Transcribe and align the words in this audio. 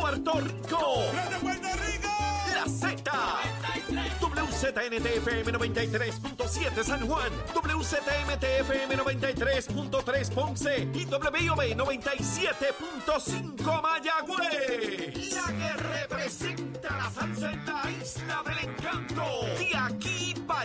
Puerto 0.00 0.32
Rico. 0.40 1.02
La 2.54 2.64
Z. 2.66 3.02
WZNTFM 4.20 5.52
93.7 5.52 6.82
San 6.84 7.06
Juan, 7.06 7.30
WZMTFM 7.54 8.96
93.3 8.96 10.30
Ponce 10.32 10.88
y 10.94 11.04
WIOB 11.06 11.76
97.5 11.76 13.82
Mayagüez. 13.82 15.34
La 15.34 15.46
que 15.46 15.72
representa 15.82 16.96
la 16.96 17.10
salsa 17.10 17.52
en 17.52 17.66
la 17.66 17.90
isla 18.02 18.42
del 18.46 18.58
encanto. 18.68 19.24
De 19.58 19.76
aquí 19.76 20.34
para 20.46 20.64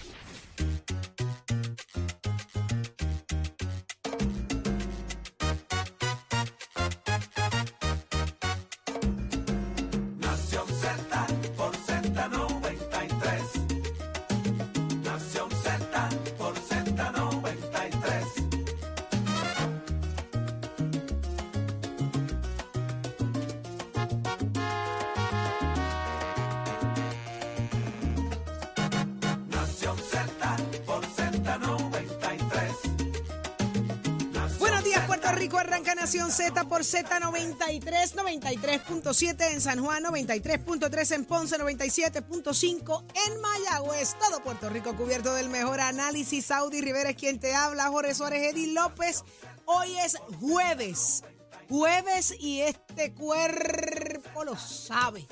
Rico. 35.31 35.57
Arranca 35.57 35.95
Nación 35.95 36.31
Z 36.31 36.65
por 36.65 36.81
Z93, 36.81 38.13
93.7 38.13 39.51
en 39.51 39.61
San 39.61 39.83
Juan, 39.83 40.03
93.3 40.03 41.15
en 41.15 41.25
Ponce, 41.25 41.57
97.5 41.57 43.03
en 43.27 43.41
Mayagüez. 43.41 44.15
Todo 44.19 44.41
Puerto 44.43 44.69
Rico 44.69 44.95
cubierto 44.95 45.33
del 45.33 45.49
mejor 45.49 45.79
análisis. 45.79 46.45
Saudi 46.45 46.81
Rivera 46.81 47.11
es 47.11 47.15
quien 47.15 47.39
te 47.39 47.53
habla. 47.53 47.87
Jorge 47.87 48.13
Suárez, 48.13 48.53
Eddie 48.53 48.73
López. 48.73 49.23
Hoy 49.65 49.97
es 49.97 50.17
jueves. 50.39 51.23
Jueves 51.69 52.33
y 52.39 52.61
este 52.61 53.13
cuerpo 53.13 54.43
lo 54.43 54.57
sabe. 54.57 55.27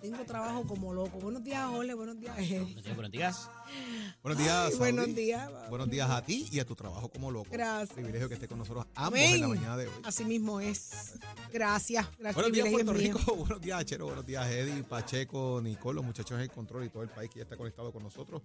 Tengo 0.00 0.24
trabajo 0.24 0.64
como 0.66 0.94
loco. 0.94 1.18
Buenos 1.18 1.44
días, 1.44 1.68
Jorge. 1.68 1.94
Buenos 1.94 2.18
días. 2.18 2.36
Buenos 2.94 3.10
días. 3.10 3.50
Buenos 4.22 4.38
días. 4.38 4.56
Ay, 4.56 4.70
Saudi. 4.70 4.78
buenos 4.78 5.14
días. 5.14 5.50
Buenos 5.68 5.90
días 5.90 6.10
a 6.10 6.24
ti 6.24 6.48
y 6.50 6.58
a 6.58 6.64
tu 6.64 6.74
trabajo 6.74 7.08
como 7.10 7.30
loco. 7.30 7.48
Gracias. 7.50 7.90
Privilegio 7.92 8.28
que 8.28 8.34
esté 8.34 8.48
con 8.48 8.58
nosotros 8.58 8.86
ambos 8.94 9.20
en 9.20 9.40
la 9.40 9.46
Amén. 9.46 9.58
mañana 9.58 9.76
de 9.76 9.88
hoy. 9.88 9.94
Así 10.04 10.24
mismo 10.24 10.58
es. 10.60 11.14
Gracias. 11.52 12.06
Gracias. 12.18 12.34
Buenos 12.34 12.52
días, 12.52 12.64
privilegio 12.66 12.86
Puerto 12.86 12.92
es 12.92 13.08
mío. 13.08 13.18
Rico. 13.18 13.36
Buenos 13.36 13.60
días, 13.60 13.84
Chero. 13.84 14.06
Buenos 14.06 14.26
días, 14.26 14.46
Eddie, 14.50 14.82
Pacheco, 14.84 15.60
Nicole, 15.62 15.96
los 15.96 16.04
muchachos 16.04 16.32
en 16.32 16.40
el 16.40 16.50
control 16.50 16.84
y 16.84 16.88
todo 16.88 17.02
el 17.02 17.10
país 17.10 17.30
que 17.30 17.40
ya 17.40 17.42
está 17.42 17.56
conectado 17.56 17.92
con 17.92 18.02
nosotros. 18.02 18.40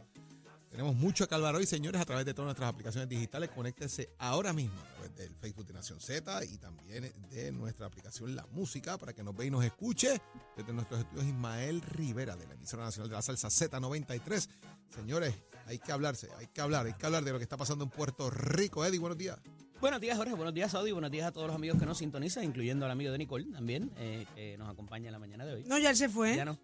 Tenemos 0.76 0.98
mucho 0.98 1.26
que 1.26 1.34
hablar 1.34 1.56
hoy, 1.56 1.66
señores, 1.66 2.02
a 2.02 2.06
través 2.06 2.26
de 2.26 2.34
todas 2.34 2.48
nuestras 2.48 2.68
aplicaciones 2.68 3.08
digitales. 3.08 3.50
Conéctese 3.50 4.10
ahora 4.20 4.52
mismo 4.52 4.78
a 4.82 4.92
través 4.92 5.16
del 5.16 5.34
Facebook 5.34 5.66
de 5.68 5.74
Nación 5.74 6.02
Z 6.02 6.44
y 6.44 6.58
también 6.58 7.14
de 7.30 7.52
nuestra 7.54 7.86
aplicación 7.86 8.36
La 8.36 8.46
Música 8.48 8.98
para 8.98 9.14
que 9.14 9.24
nos 9.24 9.34
vea 9.34 9.48
y 9.48 9.52
nos 9.52 9.64
escuche. 9.64 10.22
Desde 10.58 10.74
nuestros 10.74 11.00
estudios 11.00 11.28
Ismael 11.28 11.82
Rivera 11.82 12.36
de 12.36 12.46
la 12.46 12.56
emisora 12.56 12.84
nacional 12.84 13.10
de 13.10 13.16
la 13.16 13.22
salsa 13.22 13.48
Z93. 13.48 14.50
Señores, 14.94 15.34
hay 15.66 15.80
que 15.80 15.94
hablarse, 15.94 16.28
hay 16.38 16.48
que 16.48 16.60
hablar, 16.60 16.88
hay 16.88 16.94
que 16.94 17.06
hablar 17.06 17.24
de 17.24 17.32
lo 17.32 17.38
que 17.38 17.44
está 17.44 17.56
pasando 17.56 17.86
en 17.86 17.90
Puerto 17.90 18.30
Rico. 18.30 18.84
Eddie, 18.84 19.00
buenos 19.00 19.18
días. 19.18 19.40
Buenos 19.80 20.02
días, 20.02 20.18
Jorge. 20.18 20.34
Buenos 20.34 20.54
días, 20.54 20.74
Saudi. 20.74 20.92
Buenos 20.92 21.10
días 21.10 21.26
a 21.26 21.32
todos 21.32 21.48
los 21.48 21.56
amigos 21.56 21.80
que 21.80 21.86
nos 21.86 22.00
sintonizan, 22.00 22.44
incluyendo 22.44 22.84
al 22.84 22.92
amigo 22.92 23.14
de 23.14 23.18
Nicole 23.18 23.46
también, 23.50 23.94
eh, 23.96 24.26
que 24.36 24.58
nos 24.58 24.70
acompaña 24.70 25.06
en 25.06 25.14
la 25.14 25.20
mañana 25.20 25.46
de 25.46 25.54
hoy. 25.54 25.64
No, 25.68 25.78
ya 25.78 25.92
él 25.92 25.96
se 25.96 26.10
fue. 26.10 26.36
Ya 26.36 26.44
no. 26.44 26.60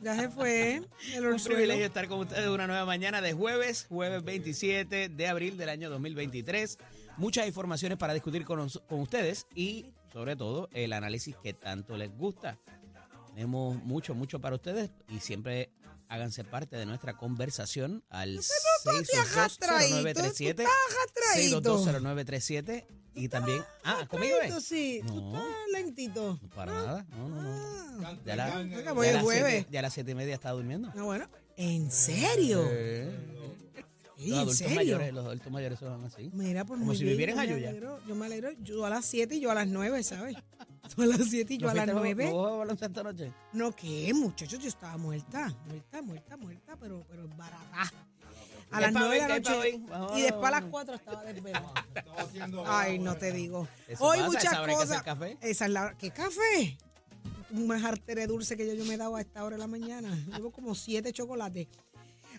Ya 0.00 0.16
se 0.16 0.28
fue. 0.28 0.82
El 1.14 1.26
Un 1.26 1.42
privilegio 1.42 1.84
estar 1.84 2.08
con 2.08 2.20
ustedes 2.20 2.48
una 2.48 2.66
nueva 2.66 2.84
mañana 2.84 3.20
de 3.20 3.32
jueves, 3.32 3.86
jueves 3.88 4.24
27 4.24 5.08
de 5.08 5.28
abril 5.28 5.56
del 5.56 5.68
año 5.68 5.90
2023. 5.90 6.78
Muchas 7.16 7.46
informaciones 7.46 7.98
para 7.98 8.14
discutir 8.14 8.44
con, 8.44 8.68
con 8.88 9.00
ustedes 9.00 9.46
y, 9.54 9.86
sobre 10.12 10.36
todo, 10.36 10.68
el 10.72 10.92
análisis 10.92 11.36
que 11.42 11.52
tanto 11.52 11.96
les 11.96 12.16
gusta. 12.16 12.58
Tenemos 13.34 13.82
mucho, 13.84 14.14
mucho 14.14 14.40
para 14.40 14.56
ustedes 14.56 14.90
y 15.08 15.20
siempre 15.20 15.70
háganse 16.08 16.44
parte 16.44 16.76
de 16.76 16.84
nuestra 16.84 17.16
conversación 17.16 18.04
al 18.10 18.40
Viajas 19.12 19.58
traído. 19.58 20.02
Tú 20.02 20.08
622-0937. 20.08 20.48
estás 20.48 21.12
traído. 21.14 21.62
622-0937 21.62 22.86
y 23.14 23.28
también... 23.28 23.62
Ah, 23.84 24.06
¿conmigo 24.08 24.36
Traído, 24.38 24.58
es? 24.58 24.64
sí. 24.64 25.00
Tú 25.06 25.14
No. 25.20 25.28
estás 25.36 25.46
lentito. 25.72 26.40
Para 26.54 26.72
nada, 26.72 27.06
no, 27.10 27.28
no, 27.28 27.42
no. 27.42 28.06
Ah. 28.06 28.16
Ya, 28.24 28.36
la, 28.36 28.62
ya 28.62 28.92
voy 28.92 29.06
el 29.08 29.14
las 29.14 29.22
jueves. 29.22 29.52
siete- 29.54 29.68
ya 29.70 29.78
a 29.78 29.82
las 29.82 29.92
siete 29.92 30.10
y 30.10 30.14
media 30.14 30.34
estaba 30.34 30.54
durmiendo. 30.54 30.90
Ah, 30.96 31.02
bueno. 31.02 31.26
¿En 31.56 31.90
serio? 31.90 32.64
Eh, 32.68 33.10
Sí, 34.16 34.28
Los 34.28 34.38
¿En 34.60 34.66
adultos 34.68 34.76
mayores, 34.76 35.12
los 35.14 35.26
adultos 35.26 35.52
mayores 35.52 35.78
son 35.80 36.04
así. 36.04 36.30
Mira, 36.32 36.64
por 36.64 36.76
Como 36.76 36.86
muy 36.86 36.96
si 36.96 37.02
vivieran 37.04 37.40
alegro, 37.40 37.98
Yo 38.06 38.14
me 38.14 38.26
alegro. 38.26 38.52
Yo 38.62 38.86
a 38.86 38.90
las 38.90 39.04
7 39.04 39.34
y 39.34 39.40
yo 39.40 39.50
a 39.50 39.54
las 39.54 39.66
9, 39.66 40.00
¿sabes? 40.04 40.36
Tú 40.94 41.02
a 41.02 41.06
las 41.06 41.28
7 41.28 41.54
y 41.54 41.58
yo 41.58 41.66
¿No 41.66 41.70
a 41.72 41.74
las 41.74 41.84
fuiste 41.86 42.14
9. 42.14 42.30
¿No 42.30 42.58
baloncesto 42.58 43.00
anoche? 43.00 43.32
No, 43.52 43.72
¿qué, 43.74 44.14
muchachos? 44.14 44.60
Yo 44.60 44.68
estaba 44.68 44.96
muerta, 44.96 45.52
muerta, 45.66 46.02
muerta, 46.02 46.36
muerta, 46.36 46.76
pero, 46.78 47.04
pero 47.10 47.26
barata. 47.36 47.92
A 48.72 48.76
¿Qué 48.76 48.80
las 48.82 48.92
pa' 48.92 49.00
9 49.00 49.14
de 49.14 49.28
la 49.28 49.38
noche. 49.38 49.82
Y 50.16 50.22
después 50.22 50.44
a 50.48 50.50
las 50.50 50.60
vamos. 50.60 50.70
4 50.70 50.94
estaba 50.94 51.22
desvelada. 51.24 51.72
Ay, 52.66 52.98
no 52.98 53.16
te 53.16 53.32
digo. 53.32 53.68
Eso 53.86 54.04
Hoy 54.04 54.18
pasa, 54.18 54.28
muchas 54.30 54.60
que 54.66 54.72
cosas. 54.72 54.90
hacer 54.90 55.02
café. 55.04 55.38
Esa 55.40 55.64
es 55.66 55.70
la. 55.70 55.94
¿Qué 55.98 56.10
café? 56.10 56.78
Un 57.50 57.66
majartere 57.66 58.26
dulce 58.26 58.56
que 58.56 58.66
yo, 58.66 58.72
yo 58.74 58.84
me 58.86 58.94
he 58.94 58.96
dado 58.96 59.16
a 59.16 59.20
esta 59.20 59.44
hora 59.44 59.56
de 59.56 59.60
la 59.60 59.66
mañana. 59.66 60.08
Llevo 60.34 60.50
como 60.50 60.74
siete 60.74 61.12
chocolates. 61.12 61.68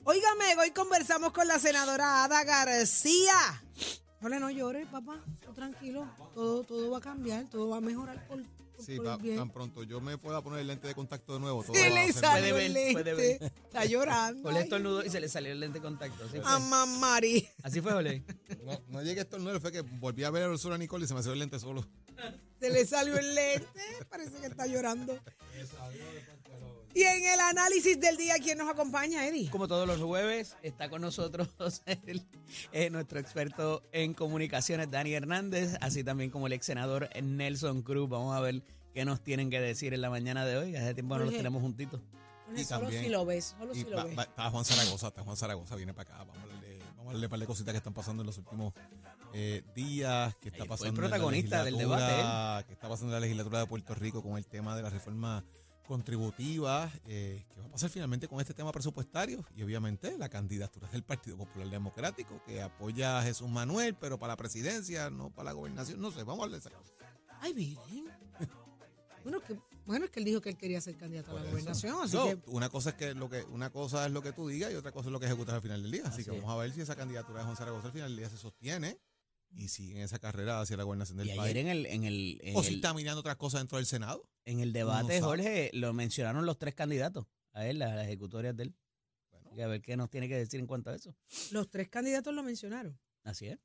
Óigame, 0.05 0.55
hoy 0.59 0.71
conversamos 0.71 1.31
con 1.31 1.47
la 1.47 1.59
senadora 1.59 2.23
Ada 2.23 2.43
García. 2.43 3.35
Hola, 4.21 4.39
no 4.39 4.49
llores, 4.49 4.87
papá. 4.87 5.23
Tú 5.45 5.53
tranquilo. 5.53 6.07
Todo, 6.33 6.63
todo 6.63 6.89
va 6.91 6.97
a 6.97 7.01
cambiar, 7.01 7.45
todo 7.45 7.69
va 7.69 7.77
a 7.77 7.81
mejorar 7.81 8.25
por, 8.27 8.41
por- 8.43 8.62
Sí, 8.85 8.97
va- 8.97 9.17
bien. 9.17 9.37
tan 9.37 9.49
pronto 9.51 9.83
yo 9.83 9.99
me 10.01 10.17
pueda 10.17 10.41
poner 10.41 10.59
el 10.61 10.67
lente 10.67 10.87
de 10.87 10.95
contacto 10.95 11.33
de 11.33 11.39
nuevo. 11.39 11.63
Todo 11.63 11.73
Se 11.73 11.89
le 11.89 12.11
salió 12.13 12.53
Puede 12.53 12.65
el 12.67 12.73
ver, 12.73 12.93
puede 12.93 13.15
lente. 13.15 13.37
ver. 13.39 13.53
Está 13.65 13.85
llorando. 13.85 14.49
Ole 14.49 14.59
estornudó 14.61 15.03
y 15.05 15.09
se 15.09 15.19
le 15.19 15.29
salió 15.29 15.51
el 15.51 15.59
lente 15.59 15.79
de 15.79 15.83
contacto. 15.83 16.23
Así 16.25 16.39
fue, 16.39 16.85
Mari. 16.99 17.49
Así 17.63 17.81
fue 17.81 17.93
Ole. 17.93 18.23
No, 18.63 18.79
no 18.89 19.01
llegué 19.01 19.21
a 19.21 19.23
estornudar, 19.23 19.59
fue 19.61 19.71
que 19.71 19.81
volví 19.81 20.23
a 20.23 20.29
ver 20.29 20.43
el 20.49 20.57
sur 20.59 20.73
a 20.73 20.77
Nicole 20.77 21.05
y 21.05 21.07
se 21.07 21.13
me 21.13 21.21
salió 21.21 21.33
el 21.33 21.39
lente 21.39 21.59
solo. 21.59 21.87
Se 22.59 22.69
le 22.69 22.85
salió 22.85 23.17
el 23.17 23.33
lente. 23.35 23.67
Parece 24.09 24.37
que 24.39 24.47
está 24.47 24.67
llorando. 24.67 25.17
Y 26.95 27.01
en 27.03 27.23
el 27.25 27.39
análisis 27.39 27.99
del 27.99 28.17
día, 28.17 28.35
¿quién 28.41 28.57
nos 28.57 28.69
acompaña, 28.69 29.25
Eddie? 29.27 29.49
Como 29.49 29.67
todos 29.67 29.87
los 29.87 29.99
jueves, 29.99 30.55
está 30.61 30.89
con 30.89 31.01
nosotros 31.01 31.49
el- 32.05 32.23
eh, 32.71 32.89
nuestro 32.91 33.19
experto 33.19 33.81
en 33.91 34.13
comunicaciones, 34.13 34.91
Dani 34.91 35.13
Hernández, 35.13 35.75
así 35.81 36.03
también 36.03 36.29
como 36.29 36.45
el 36.47 36.53
ex 36.53 36.65
senador 36.67 37.09
Nelson 37.21 37.81
Cruz. 37.81 38.07
Vamos 38.09 38.35
a 38.35 38.39
ver 38.41 38.61
qué 38.93 39.05
nos 39.05 39.21
tienen 39.23 39.49
que 39.49 39.59
decir 39.59 39.93
en 39.95 40.01
la 40.01 40.09
mañana 40.11 40.45
de 40.45 40.57
hoy. 40.57 40.75
Hace 40.75 40.93
tiempo 40.93 41.17
no 41.17 41.25
los 41.25 41.33
tenemos 41.33 41.61
juntitos. 41.63 41.99
Y 42.55 42.63
solo 42.63 42.81
también- 42.81 43.03
si 43.05 43.09
lo 43.09 43.25
ves, 43.25 43.55
solo 43.57 43.73
Y 43.73 43.79
si 43.83 43.89
lo 43.89 43.97
va- 43.97 44.03
ves. 44.03 44.17
va- 44.19 44.23
está 44.23 44.51
Juan 44.51 44.65
Zaragoza, 44.65 45.07
está 45.07 45.23
Juan 45.23 45.37
Zaragoza, 45.37 45.75
viene 45.75 45.93
para 45.95 46.13
acá. 46.13 46.23
Vamos 46.25 46.37
a 46.43 46.47
darle, 46.47 46.77
vamos 46.97 47.07
a 47.07 47.11
darle 47.13 47.25
un 47.25 47.29
par 47.31 47.39
de 47.39 47.45
cositas 47.47 47.71
que 47.73 47.77
están 47.77 47.93
pasando 47.93 48.21
en 48.21 48.27
los 48.27 48.37
últimos 48.37 48.73
eh, 49.33 49.63
días, 49.73 50.35
que 50.35 50.49
está 50.49 50.61
Ahí 50.63 50.69
pasando 50.69 50.89
el 51.01 51.07
protagonista 51.09 51.55
en 51.55 51.59
la 51.59 51.63
del 51.65 51.77
debate, 51.79 52.67
que 52.67 52.73
está 52.73 52.87
pasando 52.87 53.07
en 53.07 53.13
la 53.13 53.19
legislatura 53.21 53.59
de 53.61 53.65
Puerto 53.65 53.95
Rico 53.95 54.21
con 54.21 54.37
el 54.37 54.45
tema 54.45 54.75
de 54.75 54.83
la 54.83 54.91
reforma 54.91 55.43
contributiva, 55.87 56.91
eh, 57.05 57.45
que 57.49 57.59
va 57.61 57.67
a 57.67 57.71
pasar 57.71 57.89
finalmente 57.89 58.27
con 58.27 58.39
este 58.39 58.53
tema 58.53 58.71
presupuestario 58.71 59.43
y 59.55 59.63
obviamente 59.63 60.17
la 60.17 60.29
candidatura 60.29 60.87
del 60.89 61.03
Partido 61.03 61.37
Popular 61.37 61.69
Democrático, 61.69 62.41
que 62.45 62.61
apoya 62.61 63.19
a 63.19 63.23
Jesús 63.23 63.49
Manuel, 63.49 63.95
pero 63.95 64.17
para 64.19 64.33
la 64.33 64.37
presidencia, 64.37 65.09
no 65.09 65.29
para 65.29 65.45
la 65.45 65.51
gobernación, 65.53 65.99
no 66.01 66.11
sé, 66.11 66.23
vamos 66.23 66.39
a 66.41 66.43
hablar 66.45 66.61
de 66.61 66.67
esa 66.69 66.77
cosa. 66.77 66.93
Ay, 67.41 67.53
bien. 67.53 67.77
Bueno, 69.23 69.39
que, 69.39 69.57
bueno, 69.85 70.05
es 70.05 70.11
que 70.11 70.19
él 70.19 70.25
dijo 70.25 70.41
que 70.41 70.49
él 70.49 70.57
quería 70.57 70.81
ser 70.81 70.97
candidato 70.97 71.31
a 71.31 71.35
la 71.35 71.41
eso. 71.41 71.49
gobernación, 71.51 71.95
así 72.03 72.17
No, 72.17 72.25
que 72.25 72.39
una 72.47 72.69
cosa 72.69 72.89
es 72.89 72.95
que 72.95 73.13
lo 73.13 73.29
que 73.29 73.43
una 73.43 73.69
cosa 73.69 74.05
es 74.05 74.11
lo 74.11 74.21
que 74.21 74.33
tú 74.33 74.47
digas 74.49 74.71
y 74.71 74.75
otra 74.75 74.91
cosa 74.91 75.07
es 75.07 75.13
lo 75.13 75.19
que 75.19 75.27
ejecutas 75.27 75.55
al 75.55 75.61
final 75.61 75.81
del 75.81 75.91
día. 75.91 76.01
Así, 76.03 76.21
Así 76.21 76.23
que 76.29 76.35
es. 76.35 76.41
vamos 76.41 76.53
a 76.53 76.61
ver 76.61 76.73
si 76.73 76.81
esa 76.81 76.95
candidatura 76.95 77.39
de 77.39 77.45
Juan 77.45 77.55
Zaragoza 77.55 77.87
al 77.87 77.93
final 77.93 78.09
del 78.09 78.17
día 78.17 78.29
se 78.29 78.37
sostiene 78.37 78.97
y 79.55 79.67
sigue 79.69 79.95
en 79.97 80.01
esa 80.01 80.19
carrera 80.19 80.59
hacia 80.61 80.77
la 80.77 80.83
gobernación 80.83 81.17
del 81.17 81.27
Y 81.27 81.35
país. 81.35 81.41
ayer 81.41 81.57
en 81.57 81.67
el, 81.67 81.85
en 81.85 82.03
el, 82.03 82.39
en 82.43 82.55
o 82.57 82.63
si 82.63 82.69
el- 82.69 82.75
está 82.75 82.93
mirando 82.93 83.19
otras 83.19 83.35
cosas 83.37 83.61
dentro 83.61 83.77
del 83.77 83.85
Senado. 83.85 84.27
en 84.45 84.59
el 84.59 84.73
debate. 84.73 85.21
Jorge, 85.21 85.69
lo 85.73 85.93
mencionaron 85.93 86.45
los 86.45 86.57
tres 86.57 86.73
candidatos 86.75 87.25
a 87.53 87.67
él, 87.67 87.79
las, 87.79 87.95
las 87.95 88.05
ejecutorias 88.05 88.55
de 88.57 88.63
él. 88.63 88.75
Bueno, 89.31 89.51
que 89.51 89.63
a 89.63 89.67
ver 89.67 89.81
qué 89.81 89.95
nos 89.95 90.09
tiene 90.09 90.27
que 90.27 90.35
decir 90.37 90.59
en 90.59 90.67
cuanto 90.67 90.89
a 90.89 90.95
eso. 90.95 91.15
los 91.51 91.69
tres 91.69 91.87
candidatos 91.89 92.33
lo 92.33 92.43
mencionaron. 92.43 92.99
Así 93.23 93.47
es. 93.47 93.59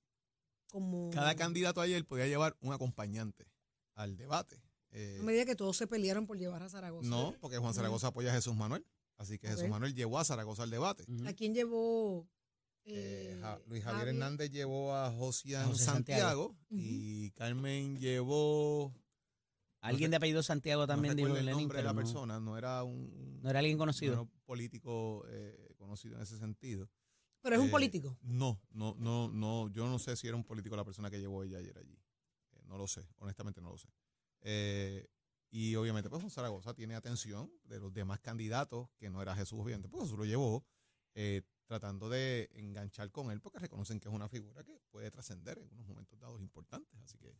Como 0.70 1.11
cada 1.11 1.35
candidato 1.35 1.81
ayer 1.81 2.05
podía 2.05 2.26
llevar 2.26 2.56
un 2.61 2.73
acompañante 2.75 3.50
al 3.94 4.17
debate. 4.17 4.62
Eh, 4.91 5.17
No 5.19 5.25
me 5.25 5.32
diga 5.32 5.44
que 5.46 5.56
todos 5.56 5.76
se 5.76 5.87
pelearon 5.87 6.26
por 6.26 6.38
llevar 6.38 6.62
a 6.62 6.69
Zaragoza. 6.69 7.08
no, 7.08 7.34
porque 7.41 7.56
Juan 7.58 7.75
Zaragoza 7.75 8.08
apoya 8.08 8.31
a 8.31 8.34
Jesús 8.34 8.55
Manuel. 8.55 8.84
Así 9.17 9.38
que 9.38 9.49
Jesús. 9.49 9.69
Manuel 9.69 9.94
llevó 9.94 10.19
a 10.19 10.25
Zaragoza 10.25 10.62
al 10.62 10.70
debate. 10.70 11.05
¿A 11.26 11.32
quién 11.32 11.52
llevó? 11.55 12.29
Eh, 12.90 13.38
Ja- 13.40 13.61
Luis 13.67 13.85
Javier 13.85 14.08
Hernández 14.08 14.50
llevó 14.50 14.94
a 14.94 15.11
Josian 15.12 15.67
José 15.69 15.85
Santiago, 15.85 16.56
Santiago. 16.56 16.56
y 16.70 17.31
Carmen 17.32 17.99
llevó. 17.99 18.94
Alguien 19.81 20.11
de 20.11 20.17
apellido 20.17 20.43
Santiago 20.43 20.87
también 20.87 21.12
no 21.12 21.17
dijo 21.23 21.37
el 21.37 21.44
Lenin, 21.46 21.61
nombre 21.61 21.79
de 21.79 21.85
la 21.85 21.93
no, 21.93 21.99
persona, 22.00 22.40
no 22.40 22.58
era 22.58 22.82
un, 22.82 23.40
no 23.43 23.49
era 23.50 23.61
alguien 23.61 23.76
no 23.76 23.85
era 23.85 23.93
conocido. 23.93 24.23
un 24.23 24.31
político 24.44 25.25
eh, 25.29 25.75
conocido 25.76 26.17
en 26.17 26.23
ese 26.23 26.37
sentido. 26.38 26.88
Pero 27.40 27.55
es 27.56 27.61
un 27.62 27.69
Eh, 27.69 27.70
político. 27.70 28.19
No, 28.23 28.61
no, 28.70 28.96
no, 28.99 29.29
no. 29.29 29.69
Yo 29.70 29.87
no 29.88 29.99
sé 30.00 30.17
si 30.17 30.26
era 30.26 30.37
un 30.37 30.43
político 30.44 30.75
la 30.75 30.84
persona 30.84 31.08
que 31.11 31.20
llevó 31.20 31.44
ella 31.44 31.58
ayer 31.58 31.79
allí. 31.79 31.96
Eh, 32.52 32.62
no 32.67 32.76
lo 32.76 32.88
sé, 32.88 33.06
honestamente 33.19 33.61
no 33.61 33.70
lo 33.70 33.79
sé. 33.79 33.88
Eh, 34.41 35.06
y 35.50 35.76
obviamente, 35.76 36.11
pues 36.11 36.20
Juan 36.20 36.31
Zaragoza 36.31 36.75
tiene 36.75 36.94
atención 36.96 37.50
de 37.64 37.79
los 37.79 37.93
demás 37.94 38.19
candidatos, 38.20 38.88
que 38.99 39.08
no 39.11 39.23
era 39.23 39.37
Jesús, 39.37 39.61
obviamente, 39.61 39.88
pues 39.88 40.02
Jesús 40.05 40.19
lo 40.19 40.25
llevó, 40.25 40.67
eh, 41.14 41.43
tratando 41.69 42.09
de 42.09 42.49
enganchar 42.55 43.11
con 43.12 43.31
él, 43.31 43.41
porque 43.41 43.59
reconocen 43.59 44.00
que 44.00 44.09
es 44.09 44.15
una 44.15 44.29
figura 44.29 44.65
que 44.65 44.81
puede 44.91 45.11
trascender 45.11 45.59
en 45.59 45.70
unos 45.75 45.87
momentos 45.87 46.19
dados 46.19 46.41
importantes. 46.41 46.99
Así 47.05 47.19
que, 47.19 47.37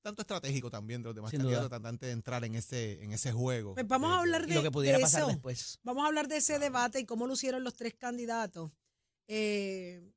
tanto 0.00 0.22
estratégico 0.22 0.70
también 0.70 1.02
de 1.02 1.08
los 1.10 1.14
demás 1.14 1.30
candidatos, 1.32 1.68
tratando 1.68 2.06
de 2.06 2.12
entrar 2.12 2.42
en 2.44 2.54
ese, 2.54 3.02
en 3.04 3.12
ese 3.12 3.32
juego. 3.32 3.74
Pues 3.74 3.86
vamos 3.86 4.10
a 4.10 4.20
hablar 4.20 4.46
de, 4.46 4.54
lo 4.54 4.62
que 4.62 4.70
pudiera 4.70 4.96
de 4.98 5.02
pasar 5.04 5.20
eso. 5.22 5.28
después. 5.30 5.78
Vamos 5.82 6.04
a 6.04 6.06
hablar 6.06 6.28
de 6.28 6.38
ese 6.38 6.58
debate 6.58 6.98
y 7.00 7.04
cómo 7.04 7.26
lucieron 7.26 7.62
los 7.62 7.74
tres 7.74 7.94
candidatos. 7.94 8.72
eh, 9.28 10.12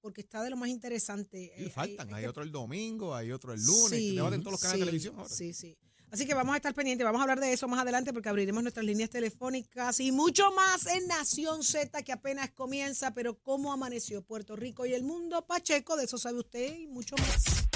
porque 0.00 0.20
está 0.22 0.42
de 0.42 0.50
lo 0.50 0.56
más 0.56 0.68
interesante. 0.68 1.52
Y 1.58 1.66
Eh, 1.66 1.70
faltan, 1.70 2.12
hay, 2.12 2.22
que- 2.24 2.28
otro 2.28 2.42
el 2.42 2.50
domingo, 2.50 3.14
hay 3.14 3.30
otro 3.30 3.52
el 3.52 3.64
lunes, 3.64 3.96
Sí, 4.00 4.16
debate 4.16 4.34
en 4.34 4.42
todos 4.42 4.52
los 4.54 4.60
canales 4.60 4.78
sí, 4.78 4.80
de 4.80 4.86
televisión 4.86 5.14
ahora. 5.16 5.28
Sí, 5.28 5.52
sí. 5.54 5.78
Así 6.12 6.26
que 6.26 6.34
vamos 6.34 6.52
a 6.52 6.56
estar 6.58 6.74
pendientes, 6.74 7.06
vamos 7.06 7.20
a 7.20 7.22
hablar 7.22 7.40
de 7.40 7.54
eso 7.54 7.66
más 7.68 7.80
adelante 7.80 8.12
porque 8.12 8.28
abriremos 8.28 8.62
nuestras 8.62 8.84
líneas 8.84 9.08
telefónicas 9.08 9.98
y 9.98 10.12
mucho 10.12 10.52
más 10.52 10.86
en 10.86 11.08
Nación 11.08 11.62
Z 11.62 12.02
que 12.02 12.12
apenas 12.12 12.50
comienza, 12.50 13.14
pero 13.14 13.38
cómo 13.38 13.72
amaneció 13.72 14.20
Puerto 14.20 14.54
Rico 14.54 14.84
y 14.84 14.92
el 14.92 15.04
mundo, 15.04 15.46
Pacheco, 15.46 15.96
de 15.96 16.04
eso 16.04 16.18
sabe 16.18 16.40
usted 16.40 16.80
y 16.80 16.86
mucho 16.86 17.16
más. 17.16 17.71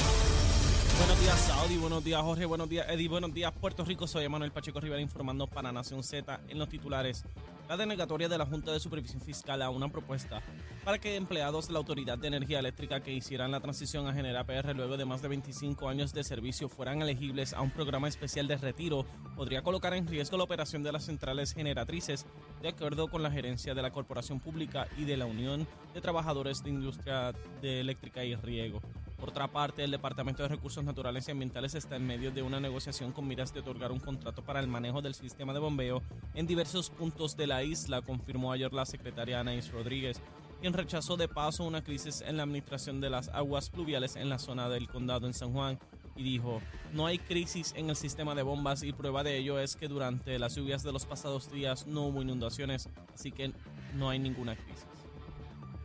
Buenos 0.98 1.20
días, 1.20 1.40
Saudi. 1.40 1.76
Buenos 1.76 2.04
días, 2.04 2.22
Jorge. 2.22 2.46
Buenos 2.46 2.68
días, 2.70 2.86
Eddie. 2.88 3.08
Buenos 3.08 3.34
días, 3.34 3.52
Puerto 3.52 3.84
Rico. 3.84 4.06
Soy 4.06 4.26
Manuel 4.30 4.50
Pacheco 4.50 4.80
Rivera 4.80 5.00
informando 5.02 5.46
para 5.46 5.70
Nación 5.70 6.02
Z 6.02 6.40
en 6.48 6.58
los 6.58 6.70
titulares. 6.70 7.24
La 7.68 7.76
denegatoria 7.76 8.28
de 8.28 8.38
la 8.38 8.46
Junta 8.46 8.72
de 8.72 8.80
Supervisión 8.80 9.20
Fiscal 9.20 9.60
a 9.60 9.68
una 9.68 9.88
propuesta 9.90 10.40
para 10.84 10.98
que 10.98 11.16
empleados 11.16 11.66
de 11.66 11.74
la 11.74 11.80
Autoridad 11.80 12.16
de 12.16 12.28
Energía 12.28 12.60
Eléctrica 12.60 13.00
que 13.00 13.12
hicieran 13.12 13.50
la 13.50 13.60
transición 13.60 14.06
a 14.06 14.14
Genera 14.14 14.44
PR 14.44 14.74
luego 14.74 14.96
de 14.96 15.04
más 15.04 15.20
de 15.20 15.28
25 15.28 15.88
años 15.88 16.14
de 16.14 16.24
servicio 16.24 16.68
fueran 16.68 17.02
elegibles 17.02 17.52
a 17.52 17.60
un 17.60 17.72
programa 17.72 18.08
especial 18.08 18.46
de 18.46 18.56
retiro 18.56 19.04
podría 19.36 19.62
colocar 19.62 19.92
en 19.94 20.06
riesgo 20.06 20.36
la 20.36 20.44
operación 20.44 20.82
de 20.82 20.92
las 20.92 21.04
centrales 21.04 21.52
generatrices, 21.52 22.24
de 22.62 22.68
acuerdo 22.68 23.08
con 23.08 23.22
la 23.22 23.30
gerencia 23.30 23.74
de 23.74 23.82
la 23.82 23.90
Corporación 23.90 24.40
Pública 24.40 24.86
y 24.96 25.04
de 25.04 25.16
la 25.16 25.26
Unión 25.26 25.66
de 25.92 26.00
Trabajadores 26.00 26.62
de 26.62 26.70
Industria 26.70 27.32
de 27.60 27.80
Eléctrica 27.80 28.24
y 28.24 28.36
Riego. 28.36 28.80
Por 29.18 29.30
otra 29.30 29.48
parte, 29.48 29.82
el 29.82 29.90
Departamento 29.90 30.42
de 30.42 30.50
Recursos 30.50 30.84
Naturales 30.84 31.26
y 31.26 31.30
Ambientales 31.30 31.74
está 31.74 31.96
en 31.96 32.06
medio 32.06 32.30
de 32.30 32.42
una 32.42 32.60
negociación 32.60 33.12
con 33.12 33.26
miras 33.26 33.52
de 33.54 33.60
otorgar 33.60 33.90
un 33.90 33.98
contrato 33.98 34.42
para 34.42 34.60
el 34.60 34.68
manejo 34.68 35.00
del 35.00 35.14
sistema 35.14 35.54
de 35.54 35.58
bombeo 35.58 36.02
en 36.34 36.46
diversos 36.46 36.90
puntos 36.90 37.36
de 37.36 37.46
la 37.46 37.62
isla, 37.62 38.02
confirmó 38.02 38.52
ayer 38.52 38.72
la 38.74 38.84
secretaria 38.84 39.40
Anaís 39.40 39.72
Rodríguez, 39.72 40.20
quien 40.60 40.74
rechazó 40.74 41.16
de 41.16 41.28
paso 41.28 41.64
una 41.64 41.82
crisis 41.82 42.20
en 42.20 42.36
la 42.36 42.42
administración 42.42 43.00
de 43.00 43.10
las 43.10 43.28
aguas 43.28 43.70
pluviales 43.70 44.16
en 44.16 44.28
la 44.28 44.38
zona 44.38 44.68
del 44.68 44.88
condado 44.88 45.26
en 45.26 45.34
San 45.34 45.52
Juan 45.52 45.78
y 46.14 46.22
dijo, 46.22 46.60
no 46.92 47.06
hay 47.06 47.18
crisis 47.18 47.72
en 47.76 47.88
el 47.88 47.96
sistema 47.96 48.34
de 48.34 48.42
bombas 48.42 48.82
y 48.82 48.92
prueba 48.92 49.22
de 49.22 49.38
ello 49.38 49.58
es 49.58 49.76
que 49.76 49.88
durante 49.88 50.38
las 50.38 50.56
lluvias 50.56 50.82
de 50.82 50.92
los 50.92 51.06
pasados 51.06 51.50
días 51.50 51.86
no 51.86 52.02
hubo 52.02 52.22
inundaciones, 52.22 52.88
así 53.14 53.32
que 53.32 53.52
no 53.94 54.10
hay 54.10 54.18
ninguna 54.18 54.56
crisis. 54.56 54.95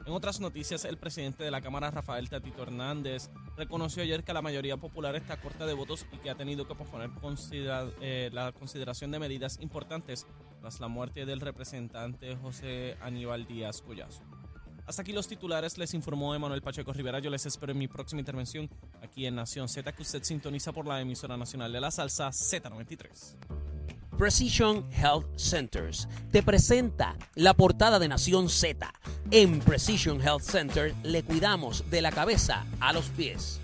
En 0.06 0.14
otras 0.14 0.40
noticias, 0.40 0.84
el 0.86 0.98
presidente 0.98 1.44
de 1.44 1.52
la 1.52 1.62
Cámara, 1.62 1.92
Rafael 1.92 2.28
Tatito 2.28 2.64
Hernández, 2.64 3.30
reconoció 3.56 4.02
ayer 4.02 4.24
que 4.24 4.34
la 4.34 4.42
mayoría 4.42 4.78
popular 4.78 5.16
está 5.16 5.40
corta 5.40 5.66
de 5.66 5.74
votos 5.74 6.08
y 6.12 6.18
que 6.18 6.32
ha 6.32 6.36
tenido 6.36 6.68
que 6.68 6.74
posponer 6.74 7.12
eh, 8.02 8.30
la 8.34 8.52
consideración 8.52 9.12
de 9.12 9.20
medidas 9.20 9.60
importantes 9.62 10.26
tras 10.60 10.80
la 10.80 10.88
muerte 10.88 11.26
del 11.26 11.40
representante 11.40 12.36
José 12.36 12.98
Aníbal 13.02 13.46
Díaz 13.46 13.82
Collazo. 13.82 14.24
Hasta 14.88 15.04
aquí 15.04 15.14
los 15.14 15.28
titulares, 15.28 15.78
les 15.78 15.94
informó 15.94 16.34
Emanuel 16.34 16.64
Pacheco 16.64 16.92
Rivera. 16.92 17.20
Yo 17.20 17.30
les 17.30 17.46
espero 17.46 17.72
en 17.72 17.78
mi 17.78 17.88
próxima 17.88 18.22
intervención 18.22 18.70
aquí 19.02 19.28
en 19.28 19.36
Nación 19.36 19.70
Z, 19.70 19.94
que 19.94 20.02
usted 20.02 20.24
sintoniza 20.24 20.72
por 20.74 20.88
la 20.88 21.00
emisora 21.00 21.38
nacional 21.38 21.72
de 21.72 21.80
la 21.80 21.92
salsa 21.92 22.30
Z93. 22.30 23.71
Precision 24.22 24.86
Health 24.92 25.26
Centers 25.36 26.08
te 26.32 26.44
presenta 26.44 27.18
la 27.34 27.56
portada 27.56 27.98
de 27.98 28.08
Nación 28.08 28.50
Z. 28.50 28.94
En 29.32 29.60
Precision 29.62 30.22
Health 30.22 30.44
Center 30.44 30.94
le 31.02 31.24
cuidamos 31.24 31.84
de 31.90 32.04
la 32.04 32.12
cabeza 32.12 32.68
a 32.80 32.94
los 32.94 33.10
pies. 33.10 33.60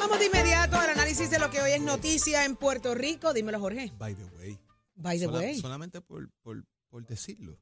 Vamos 0.00 0.18
de 0.18 0.24
inmediato 0.24 0.76
al 0.76 0.88
análisis 0.88 1.28
de 1.30 1.38
lo 1.38 1.50
que 1.50 1.60
hoy 1.60 1.72
es 1.72 1.82
noticia 1.82 2.46
en 2.46 2.56
Puerto 2.56 2.94
Rico. 2.94 3.34
Dímelo, 3.34 3.60
Jorge. 3.60 3.92
By 3.98 4.14
the 4.14 4.24
way. 4.38 4.58
By 4.94 5.18
the 5.18 5.26
Sola- 5.26 5.38
way. 5.40 5.60
Solamente 5.60 6.00
por, 6.00 6.30
por, 6.40 6.64
por 6.88 7.06
decirlo. 7.06 7.58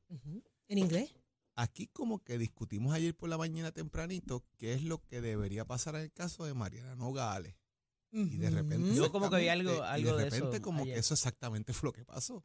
¿En 0.68 0.78
inglés? 0.78 1.10
Aquí 1.56 1.88
como 1.88 2.22
que 2.22 2.38
discutimos 2.38 2.94
ayer 2.94 3.12
por 3.12 3.28
la 3.28 3.38
mañana 3.38 3.72
tempranito 3.72 4.44
qué 4.56 4.72
es 4.74 4.84
lo 4.84 5.02
que 5.08 5.20
debería 5.20 5.64
pasar 5.64 5.96
en 5.96 6.02
el 6.02 6.12
caso 6.12 6.44
de 6.44 6.54
Mariana 6.54 6.94
Nogales. 6.94 7.56
Y 8.12 8.36
de 8.36 8.50
repente... 8.50 8.94
Yo 8.94 9.10
como 9.10 9.30
que 9.30 9.36
vi 9.38 9.48
algo- 9.48 9.82
algo 9.82 10.08
y 10.10 10.12
de 10.12 10.18
de 10.18 10.24
repente 10.30 10.56
eso 10.56 10.62
como 10.62 10.82
ayer. 10.82 10.94
que 10.94 11.00
eso 11.00 11.14
exactamente 11.14 11.72
fue 11.72 11.88
lo 11.88 11.92
que 11.92 12.04
pasó. 12.04 12.44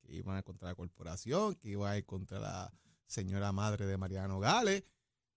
Que 0.00 0.14
iban 0.14 0.34
a 0.36 0.38
ir 0.38 0.44
contra 0.44 0.68
la 0.68 0.74
corporación, 0.74 1.54
que 1.56 1.68
iban 1.68 1.92
a 1.92 1.98
ir 1.98 2.04
contra 2.06 2.40
la 2.40 2.72
señora 3.06 3.52
madre 3.52 3.86
de 3.86 3.96
Mariana 3.98 4.28
Nogales. 4.28 4.84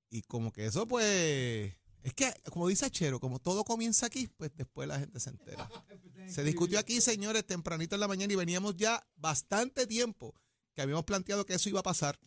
Y 0.09 0.21
como 0.23 0.51
que 0.51 0.65
eso 0.65 0.87
pues... 0.87 1.75
Es 2.03 2.13
que, 2.13 2.31
como 2.51 2.67
dice 2.67 2.85
Achero, 2.85 3.19
como 3.19 3.39
todo 3.39 3.63
comienza 3.63 4.05
aquí, 4.05 4.27
pues 4.27 4.51
después 4.55 4.87
la 4.87 4.99
gente 4.99 5.19
se 5.19 5.31
entera. 5.31 5.67
Se 6.27 6.43
discutió 6.43 6.79
aquí, 6.79 7.01
señores, 7.01 7.45
tempranito 7.45 7.95
en 7.95 7.99
la 8.01 8.07
mañana 8.07 8.31
y 8.33 8.35
veníamos 8.35 8.75
ya 8.77 9.05
bastante 9.15 9.85
tiempo 9.87 10.33
que 10.73 10.81
habíamos 10.81 11.03
planteado 11.03 11.45
que 11.45 11.53
eso 11.55 11.69
iba 11.69 11.81
a 11.81 11.83
pasar. 11.83 12.19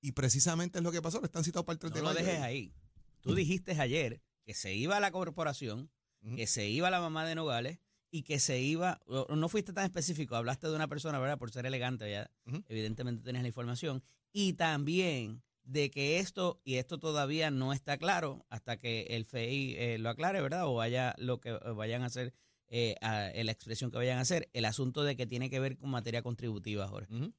Y 0.00 0.12
precisamente 0.12 0.78
es 0.78 0.84
lo 0.84 0.92
que 0.92 1.00
pasó. 1.02 1.22
Están 1.24 1.44
citados 1.44 1.64
para 1.64 1.74
el 1.74 1.78
3 1.78 1.92
No 1.92 1.96
de 1.98 2.02
lo 2.02 2.14
dejes 2.14 2.40
ahí. 2.40 2.72
Tú 3.20 3.34
dijiste 3.34 3.72
ayer 3.80 4.22
que 4.44 4.54
se 4.54 4.74
iba 4.74 4.96
a 4.96 5.00
la 5.00 5.10
corporación, 5.10 5.90
Que 6.36 6.46
se 6.46 6.68
iba 6.68 6.90
la 6.90 7.00
mamá 7.00 7.24
de 7.26 7.34
Nogales 7.34 7.78
y 8.10 8.22
que 8.24 8.38
se 8.40 8.60
iba, 8.60 9.00
no 9.28 9.48
fuiste 9.48 9.72
tan 9.72 9.84
específico, 9.84 10.36
hablaste 10.36 10.66
de 10.68 10.74
una 10.76 10.88
persona, 10.88 11.18
¿verdad? 11.18 11.38
Por 11.38 11.50
ser 11.50 11.64
elegante, 11.66 12.10
ya 12.10 12.30
evidentemente 12.68 13.22
tenías 13.22 13.42
la 13.42 13.48
información. 13.48 14.02
Y 14.32 14.54
también 14.54 15.42
de 15.62 15.90
que 15.90 16.18
esto, 16.18 16.60
y 16.64 16.76
esto 16.76 16.98
todavía 16.98 17.50
no 17.50 17.72
está 17.72 17.96
claro 17.98 18.44
hasta 18.48 18.76
que 18.78 19.02
el 19.10 19.24
FEI 19.24 19.76
eh, 19.76 19.98
lo 19.98 20.10
aclare, 20.10 20.40
¿verdad? 20.42 20.66
O 20.66 20.74
vaya 20.74 21.14
lo 21.18 21.40
que 21.40 21.52
vayan 21.52 22.02
a 22.02 22.06
hacer, 22.06 22.34
eh, 22.68 22.96
a- 23.00 23.28
eh, 23.30 23.44
la 23.44 23.52
expresión 23.52 23.90
que 23.90 23.96
vayan 23.98 24.18
a 24.18 24.22
hacer, 24.22 24.48
el 24.52 24.64
asunto 24.64 25.04
de 25.04 25.16
que 25.16 25.26
tiene 25.26 25.48
que 25.48 25.60
ver 25.60 25.78
con 25.78 25.90
materia 25.90 26.22
contributiva, 26.22 26.88
Jorge. 26.88 27.14
Ujú. 27.14 27.32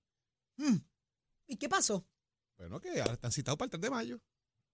Mm. 0.58 0.78
¿Y 1.48 1.58
qué 1.58 1.68
pasó? 1.70 2.06
Bueno, 2.58 2.80
que 2.80 3.02
ahora 3.02 3.14
están 3.14 3.32
citados 3.32 3.58
para 3.58 3.66
el 3.68 3.72
3 3.72 3.82
de 3.82 3.90
mayo. 3.90 4.22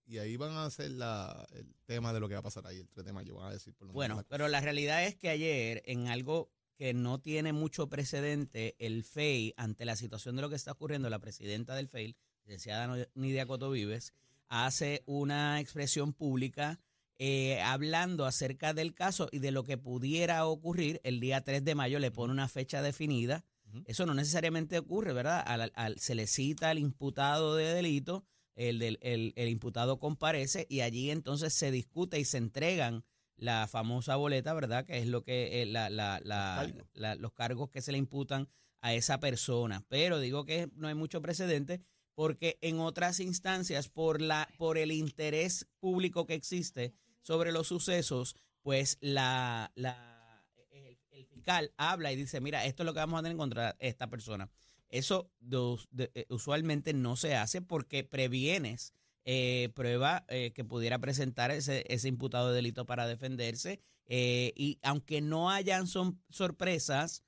Y 0.08 0.20
ahí 0.20 0.38
van 0.38 0.52
a 0.52 0.66
hacer 0.66 0.92
la, 0.92 1.46
el 1.52 1.74
tema 1.86 2.14
de 2.14 2.20
lo 2.22 2.28
que 2.30 2.34
va 2.36 2.40
a 2.40 2.44
pasar 2.44 2.66
ahí 2.66 2.78
el 2.80 2.88
3 2.90 3.06
de 3.06 3.14
mayo. 3.14 3.36
Van 3.36 3.50
a 3.50 3.52
decir 3.54 3.74
por 3.74 3.88
lo 3.88 3.94
menos 3.94 3.96
Bueno, 3.96 4.16
la- 4.16 4.24
pero 4.24 4.48
la 4.48 4.62
realidad 4.62 5.04
es 5.06 5.16
que 5.16 5.30
ayer, 5.30 5.84
en 5.86 6.08
algo 6.08 6.50
que 6.78 6.94
no 6.94 7.20
tiene 7.20 7.52
mucho 7.54 7.90
precedente, 7.90 8.76
el 8.80 9.04
FEI, 9.04 9.54
ante 9.58 9.84
la 9.84 9.96
situación 9.96 10.36
de 10.36 10.44
lo 10.44 10.50
que 10.50 10.56
está 10.56 10.72
ocurriendo, 10.72 11.10
la 11.10 11.20
presidenta 11.20 11.76
del 11.76 11.88
FEI, 11.90 12.16
licenciada 12.46 13.08
Nidia 13.16 13.46
Coto 13.46 13.70
Vives, 13.72 14.14
hace 14.48 15.04
una 15.08 15.60
expresión 15.60 16.14
pública 16.14 16.80
eh, 17.20 17.60
hablando 17.62 18.26
acerca 18.26 18.74
del 18.74 18.94
caso 18.94 19.28
y 19.32 19.40
de 19.40 19.50
lo 19.52 19.64
que 19.64 19.78
pudiera 19.78 20.46
ocurrir 20.46 21.02
el 21.04 21.20
día 21.20 21.42
3 21.44 21.66
de 21.66 21.74
mayo, 21.76 21.98
le 22.00 22.12
pone 22.12 22.32
una 22.32 22.48
fecha 22.48 22.82
definida. 22.82 23.44
Eso 23.86 24.06
no 24.06 24.14
necesariamente 24.14 24.78
ocurre, 24.80 25.12
¿verdad? 25.14 25.44
Al- 25.46 25.72
al- 25.76 26.00
se 26.00 26.16
le 26.16 26.28
cita 26.28 26.70
al 26.70 26.78
imputado 26.80 27.56
de 27.56 27.74
delito, 27.74 28.24
el, 28.58 28.80
del- 28.80 29.00
el, 29.02 29.32
el 29.38 29.48
imputado 29.50 29.98
comparece 30.00 30.68
y 30.70 30.82
allí 30.82 31.10
entonces 31.12 31.54
se 31.54 31.72
discute 31.72 32.20
y 32.20 32.26
se 32.26 32.38
entregan 32.38 33.06
la 33.38 33.68
famosa 33.68 34.16
boleta, 34.18 34.54
¿verdad? 34.54 34.84
Que 34.86 34.98
es 34.98 35.08
lo 35.08 35.24
que 35.24 35.62
eh, 35.62 35.66
la- 35.66 35.90
la- 35.90 36.20
la- 36.24 36.64
Los 36.64 36.72
cargos. 36.74 36.88
la- 36.94 37.16
los 37.16 37.34
cargos 37.34 37.70
que 37.70 37.82
se 37.82 37.92
le 37.92 37.98
imputan 38.00 38.50
a 38.82 38.94
esa 38.94 39.20
persona. 39.20 39.86
Pero 39.88 40.20
digo 40.20 40.44
que 40.44 40.70
no 40.76 40.88
hay 40.88 40.96
mucho 40.96 41.22
precedente 41.22 41.82
porque 42.16 42.58
en 42.62 42.80
otras 42.80 43.20
instancias, 43.20 43.90
por 43.90 44.22
la, 44.22 44.50
por 44.58 44.78
el 44.80 44.92
interés 44.92 45.68
público 45.80 46.26
que 46.26 46.34
existe 46.34 46.94
sobre 47.22 47.52
los 47.52 47.68
sucesos, 47.68 48.36
pues 48.64 48.98
la, 49.02 49.72
la 49.76 50.44
el, 50.72 50.98
el 51.12 51.26
fiscal 51.28 51.72
habla 51.78 52.12
y 52.12 52.16
dice, 52.16 52.42
mira, 52.42 52.66
esto 52.66 52.82
es 52.84 52.86
lo 52.86 52.94
que 52.94 53.00
vamos 53.02 53.20
a 53.20 53.24
tener 53.24 53.38
contra 53.38 53.76
esta 53.80 54.08
persona. 54.08 54.50
Eso 54.90 55.32
eh, 55.98 56.26
usualmente 56.30 56.94
no 56.94 57.16
se 57.16 57.36
hace 57.36 57.62
porque 57.62 58.04
previenes 58.04 58.94
eh, 59.30 59.70
prueba 59.76 60.26
eh, 60.30 60.54
que 60.54 60.64
pudiera 60.64 61.00
presentar 61.00 61.52
ese, 61.52 61.84
ese 61.90 62.08
imputado 62.08 62.50
de 62.50 62.56
delito 62.56 62.86
para 62.86 63.06
defenderse. 63.08 63.82
eh, 64.06 64.54
y 64.56 64.80
aunque 64.84 65.20
no 65.20 65.50
hayan 65.50 65.86
son 65.86 66.22
sorpresas, 66.30 67.24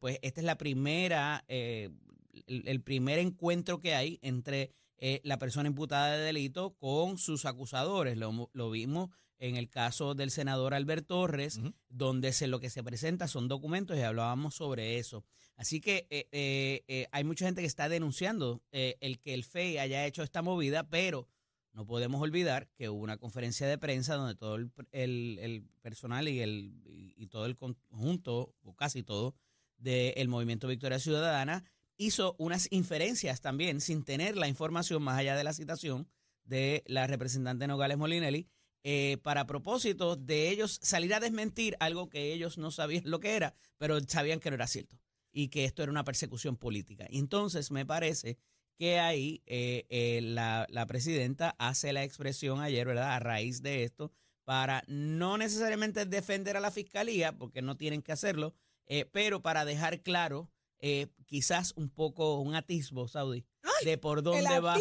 pues 0.00 0.18
esta 0.20 0.40
es 0.40 0.44
la 0.44 0.58
primera, 0.58 1.44
el 1.48 2.82
primer 2.82 3.20
encuentro 3.20 3.80
que 3.80 3.94
hay 3.94 4.18
entre 4.20 4.74
eh, 5.06 5.20
la 5.22 5.38
persona 5.38 5.68
imputada 5.68 6.16
de 6.16 6.24
delito 6.24 6.74
con 6.78 7.18
sus 7.18 7.44
acusadores. 7.44 8.16
Lo, 8.16 8.48
lo 8.54 8.70
vimos 8.70 9.10
en 9.38 9.56
el 9.56 9.68
caso 9.68 10.14
del 10.14 10.30
senador 10.30 10.72
Albert 10.72 11.06
Torres, 11.06 11.60
donde 11.88 12.32
se, 12.32 12.46
lo 12.46 12.58
que 12.60 12.70
se 12.70 12.82
presenta 12.82 13.28
son 13.28 13.46
documentos 13.48 13.96
y 13.98 14.00
hablábamos 14.00 14.54
sobre 14.54 14.98
eso. 14.98 15.24
Así 15.56 15.80
que 15.80 16.06
eh, 16.10 16.28
eh, 16.88 17.06
hay 17.12 17.24
mucha 17.24 17.44
gente 17.44 17.60
que 17.60 17.66
está 17.66 17.88
denunciando 17.88 18.62
el 18.72 19.18
que 19.20 19.34
el 19.34 19.44
FEI 19.44 19.78
haya 19.78 20.06
hecho 20.06 20.22
esta 20.22 20.40
movida, 20.42 20.88
pero 20.88 21.28
no 21.72 21.84
podemos 21.84 22.22
olvidar 22.22 22.68
que 22.76 22.88
hubo 22.88 23.02
una 23.02 23.18
conferencia 23.18 23.66
de 23.66 23.76
prensa 23.76 24.14
donde 24.14 24.36
todo 24.36 24.54
el, 24.56 24.70
el- 24.92 25.38
el 25.42 25.64
personal 25.82 26.28
y, 26.28 26.40
el, 26.40 26.80
y, 26.86 27.12
y 27.16 27.26
todo 27.26 27.44
el 27.46 27.56
conjunto, 27.56 28.54
o 28.62 28.74
casi 28.74 29.02
todo, 29.02 29.34
del 29.76 30.28
movimiento 30.28 30.68
Victoria 30.68 30.98
Ciudadana 31.00 31.64
hizo 31.96 32.34
unas 32.38 32.68
inferencias 32.70 33.40
también 33.40 33.80
sin 33.80 34.04
tener 34.04 34.36
la 34.36 34.48
información 34.48 35.02
más 35.02 35.18
allá 35.18 35.36
de 35.36 35.44
la 35.44 35.52
citación 35.52 36.08
de 36.44 36.82
la 36.86 37.06
representante 37.06 37.66
Nogales 37.66 37.96
Molinelli 37.96 38.48
eh, 38.82 39.18
para 39.22 39.46
propósito 39.46 40.16
de 40.16 40.50
ellos 40.50 40.78
salir 40.82 41.14
a 41.14 41.20
desmentir 41.20 41.76
algo 41.80 42.08
que 42.08 42.32
ellos 42.32 42.58
no 42.58 42.70
sabían 42.70 43.02
lo 43.06 43.18
que 43.20 43.34
era, 43.34 43.54
pero 43.78 43.98
sabían 44.06 44.40
que 44.40 44.50
no 44.50 44.56
era 44.56 44.66
cierto 44.66 44.98
y 45.32 45.48
que 45.48 45.64
esto 45.64 45.82
era 45.82 45.90
una 45.90 46.04
persecución 46.04 46.56
política. 46.56 47.06
Entonces 47.10 47.70
me 47.70 47.86
parece 47.86 48.38
que 48.76 48.98
ahí 48.98 49.42
eh, 49.46 49.86
eh, 49.88 50.20
la, 50.22 50.66
la 50.68 50.86
presidenta 50.86 51.54
hace 51.58 51.92
la 51.92 52.04
expresión 52.04 52.60
ayer, 52.60 52.86
¿verdad? 52.86 53.14
A 53.14 53.20
raíz 53.20 53.62
de 53.62 53.84
esto, 53.84 54.12
para 54.44 54.84
no 54.86 55.38
necesariamente 55.38 56.04
defender 56.06 56.56
a 56.56 56.60
la 56.60 56.70
fiscalía, 56.70 57.32
porque 57.32 57.62
no 57.62 57.76
tienen 57.76 58.02
que 58.02 58.12
hacerlo, 58.12 58.54
eh, 58.86 59.06
pero 59.10 59.42
para 59.42 59.64
dejar 59.64 60.02
claro 60.02 60.50
eh, 60.86 61.06
quizás 61.24 61.72
un 61.76 61.88
poco, 61.88 62.40
un 62.40 62.54
atisbo, 62.54 63.08
Saudi, 63.08 63.46
¡Ay! 63.62 63.86
de 63.86 63.96
por 63.96 64.22
dónde 64.22 64.60
va 64.60 64.78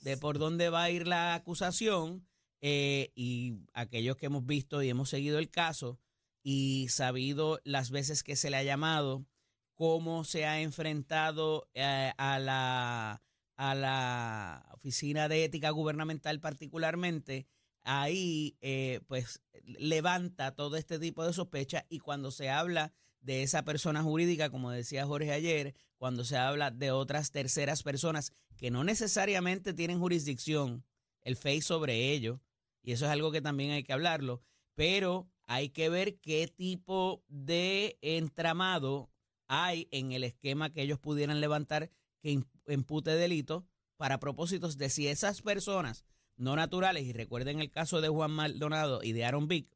de 0.00 0.16
por 0.16 0.38
dónde 0.38 0.68
va 0.68 0.84
a 0.84 0.90
ir 0.90 1.08
la 1.08 1.34
acusación 1.34 2.24
eh, 2.60 3.10
y 3.16 3.56
aquellos 3.74 4.16
que 4.16 4.26
hemos 4.26 4.46
visto 4.46 4.84
y 4.84 4.88
hemos 4.88 5.08
seguido 5.08 5.40
el 5.40 5.50
caso 5.50 5.98
y 6.44 6.86
sabido 6.90 7.58
las 7.64 7.90
veces 7.90 8.22
que 8.22 8.36
se 8.36 8.50
le 8.50 8.56
ha 8.56 8.62
llamado, 8.62 9.26
cómo 9.74 10.22
se 10.22 10.46
ha 10.46 10.60
enfrentado 10.60 11.68
eh, 11.74 12.12
a, 12.16 12.38
la, 12.38 13.20
a 13.56 13.74
la 13.74 14.70
Oficina 14.74 15.26
de 15.26 15.42
Ética 15.42 15.70
Gubernamental 15.70 16.38
particularmente, 16.38 17.48
ahí 17.82 18.56
eh, 18.60 19.00
pues 19.08 19.42
levanta 19.64 20.54
todo 20.54 20.76
este 20.76 21.00
tipo 21.00 21.26
de 21.26 21.32
sospecha 21.32 21.84
y 21.88 21.98
cuando 21.98 22.30
se 22.30 22.48
habla 22.48 22.94
de 23.22 23.42
esa 23.42 23.64
persona 23.64 24.02
jurídica, 24.02 24.50
como 24.50 24.70
decía 24.70 25.06
Jorge 25.06 25.32
ayer, 25.32 25.74
cuando 25.96 26.24
se 26.24 26.36
habla 26.36 26.70
de 26.70 26.90
otras 26.90 27.30
terceras 27.30 27.82
personas 27.82 28.32
que 28.56 28.70
no 28.70 28.84
necesariamente 28.84 29.72
tienen 29.72 29.98
jurisdicción, 29.98 30.84
el 31.22 31.36
FEI 31.36 31.62
sobre 31.62 32.12
ellos, 32.12 32.40
y 32.82 32.92
eso 32.92 33.04
es 33.06 33.10
algo 33.12 33.30
que 33.30 33.40
también 33.40 33.70
hay 33.70 33.84
que 33.84 33.92
hablarlo, 33.92 34.42
pero 34.74 35.28
hay 35.44 35.68
que 35.70 35.88
ver 35.88 36.18
qué 36.18 36.48
tipo 36.48 37.24
de 37.28 37.98
entramado 38.02 39.10
hay 39.46 39.86
en 39.90 40.12
el 40.12 40.24
esquema 40.24 40.70
que 40.70 40.82
ellos 40.82 40.98
pudieran 40.98 41.40
levantar 41.40 41.90
que 42.20 42.32
im- 42.32 42.46
impute 42.66 43.10
delito 43.12 43.66
para 43.96 44.18
propósitos 44.18 44.78
de 44.78 44.88
si 44.90 45.06
esas 45.08 45.42
personas 45.42 46.04
no 46.36 46.56
naturales, 46.56 47.04
y 47.04 47.12
recuerden 47.12 47.60
el 47.60 47.70
caso 47.70 48.00
de 48.00 48.08
Juan 48.08 48.32
Maldonado 48.32 49.02
y 49.04 49.12
de 49.12 49.24
Aaron 49.24 49.46
Vick, 49.46 49.68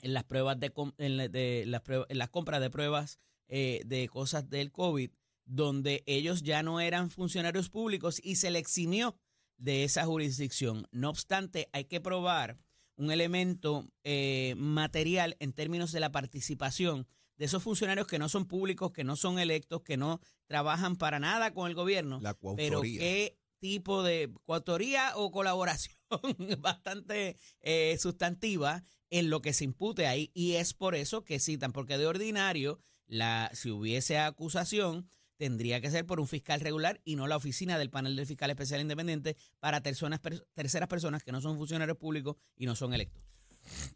en 0.00 0.14
las 0.14 0.24
pruebas 0.24 0.58
de, 0.60 0.72
en 0.98 1.16
la- 1.16 1.28
de 1.28 1.64
las, 1.66 1.82
pruebas- 1.82 2.06
en 2.10 2.18
las 2.18 2.30
compras 2.30 2.60
de 2.60 2.70
pruebas 2.70 3.18
eh, 3.48 3.82
de 3.86 4.08
cosas 4.08 4.48
del 4.50 4.70
COVID, 4.72 5.10
donde 5.44 6.02
ellos 6.06 6.42
ya 6.42 6.62
no 6.62 6.80
eran 6.80 7.10
funcionarios 7.10 7.70
públicos 7.70 8.20
y 8.22 8.36
se 8.36 8.50
le 8.50 8.58
eximió 8.58 9.16
de 9.56 9.84
esa 9.84 10.04
jurisdicción. 10.04 10.86
No 10.92 11.08
obstante, 11.10 11.68
hay 11.72 11.84
que 11.86 12.00
probar 12.00 12.58
un 12.96 13.10
elemento 13.10 13.88
eh, 14.04 14.54
material 14.56 15.36
en 15.40 15.52
términos 15.52 15.92
de 15.92 16.00
la 16.00 16.12
participación 16.12 17.06
de 17.38 17.44
esos 17.44 17.62
funcionarios 17.62 18.06
que 18.06 18.18
no 18.18 18.28
son 18.28 18.46
públicos, 18.46 18.90
que 18.92 19.04
no 19.04 19.14
son 19.16 19.38
electos, 19.38 19.82
que 19.82 19.96
no 19.96 20.20
trabajan 20.46 20.96
para 20.96 21.18
nada 21.20 21.54
con 21.54 21.68
el 21.68 21.74
gobierno, 21.74 22.20
La 22.20 22.34
pero 22.56 22.80
qué 22.98 23.38
tipo 23.60 24.02
de 24.02 24.32
coautoría 24.44 25.12
o 25.16 25.30
colaboración 25.30 25.96
bastante 26.58 27.36
eh, 27.60 27.96
sustantiva 27.98 28.84
en 29.10 29.30
lo 29.30 29.40
que 29.40 29.52
se 29.52 29.64
impute 29.64 30.06
ahí 30.06 30.30
y 30.34 30.54
es 30.54 30.74
por 30.74 30.94
eso 30.94 31.24
que 31.24 31.40
citan, 31.40 31.72
porque 31.72 31.98
de 31.98 32.06
ordinario, 32.06 32.80
la, 33.06 33.50
si 33.54 33.70
hubiese 33.70 34.18
acusación, 34.18 35.08
tendría 35.36 35.80
que 35.80 35.90
ser 35.90 36.04
por 36.04 36.20
un 36.20 36.26
fiscal 36.26 36.60
regular 36.60 37.00
y 37.04 37.16
no 37.16 37.26
la 37.26 37.36
oficina 37.36 37.78
del 37.78 37.90
panel 37.90 38.16
del 38.16 38.26
fiscal 38.26 38.50
especial 38.50 38.80
independiente 38.80 39.36
para 39.60 39.80
terceras, 39.80 40.20
terceras 40.52 40.88
personas 40.88 41.22
que 41.22 41.32
no 41.32 41.40
son 41.40 41.56
funcionarios 41.56 41.96
públicos 41.96 42.36
y 42.56 42.66
no 42.66 42.74
son 42.74 42.92
electos. 42.92 43.22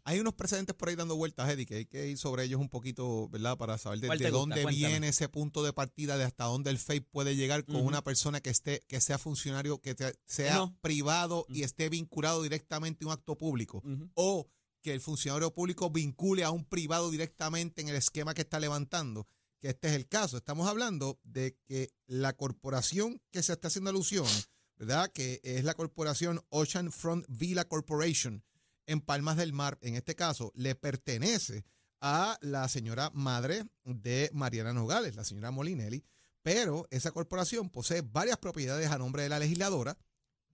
Hay 0.05 0.19
unos 0.19 0.33
precedentes 0.33 0.75
por 0.75 0.89
ahí 0.89 0.95
dando 0.95 1.15
vueltas, 1.15 1.49
Eddie, 1.49 1.65
que 1.65 1.75
hay 1.75 1.85
que 1.85 2.07
ir 2.09 2.17
sobre 2.17 2.43
ellos 2.43 2.59
un 2.59 2.67
poquito, 2.69 3.29
¿verdad? 3.29 3.57
Para 3.57 3.77
saber 3.77 4.01
de, 4.01 4.07
¿Cuál 4.07 4.19
de 4.19 4.25
gusta? 4.25 4.37
dónde 4.39 4.63
Cuéntame. 4.63 4.87
viene 4.89 5.07
ese 5.07 5.29
punto 5.29 5.63
de 5.63 5.71
partida, 5.71 6.17
de 6.17 6.25
hasta 6.25 6.43
dónde 6.43 6.71
el 6.71 6.77
FEI 6.77 6.99
puede 6.99 7.35
llegar 7.37 7.63
con 7.65 7.77
Ujú. 7.77 7.87
una 7.87 8.03
persona 8.03 8.41
que 8.41 8.49
esté, 8.49 8.83
que 8.87 8.99
sea 8.99 9.17
funcionario, 9.17 9.79
que 9.79 9.95
te- 9.95 10.13
sea 10.25 10.55
no. 10.55 10.77
privado 10.81 11.45
y 11.47 11.59
Ujú. 11.59 11.65
esté 11.65 11.87
vinculado 11.87 12.43
directamente 12.43 13.05
a 13.05 13.07
un 13.07 13.13
acto 13.13 13.37
público. 13.37 13.77
Ujú. 13.85 14.09
O 14.15 14.47
que 14.81 14.93
el 14.93 14.99
funcionario 14.99 15.53
público 15.53 15.89
vincule 15.89 16.43
a 16.43 16.51
un 16.51 16.65
privado 16.65 17.09
directamente 17.09 17.81
en 17.81 17.87
el 17.87 17.95
esquema 17.95 18.33
que 18.33 18.41
está 18.41 18.59
levantando. 18.59 19.27
Que 19.61 19.69
este 19.69 19.87
es 19.87 19.93
el 19.93 20.09
caso. 20.09 20.35
Estamos 20.35 20.67
hablando 20.67 21.17
de 21.23 21.55
que 21.65 21.93
la 22.07 22.33
corporación 22.33 23.21
que 23.31 23.41
se 23.41 23.53
está 23.53 23.69
haciendo 23.69 23.91
alusión, 23.91 24.27
¿verdad? 24.75 25.09
Que 25.13 25.39
es 25.45 25.63
la 25.63 25.73
corporación 25.75 26.41
Ocean 26.49 26.91
Front 26.91 27.25
Villa 27.29 27.63
Corporation 27.65 28.43
en 28.85 29.01
Palmas 29.01 29.37
del 29.37 29.53
Mar, 29.53 29.77
en 29.81 29.95
este 29.95 30.15
caso, 30.15 30.51
le 30.55 30.75
pertenece 30.75 31.65
a 32.01 32.37
la 32.41 32.67
señora 32.67 33.11
madre 33.13 33.65
de 33.85 34.29
Mariana 34.33 34.73
Nogales, 34.73 35.15
la 35.15 35.23
señora 35.23 35.51
Molinelli, 35.51 36.03
pero 36.41 36.87
esa 36.91 37.11
corporación 37.11 37.69
posee 37.69 38.01
varias 38.01 38.37
propiedades 38.37 38.91
a 38.91 38.97
nombre 38.97 39.23
de 39.23 39.29
la 39.29 39.39
legisladora 39.39 39.97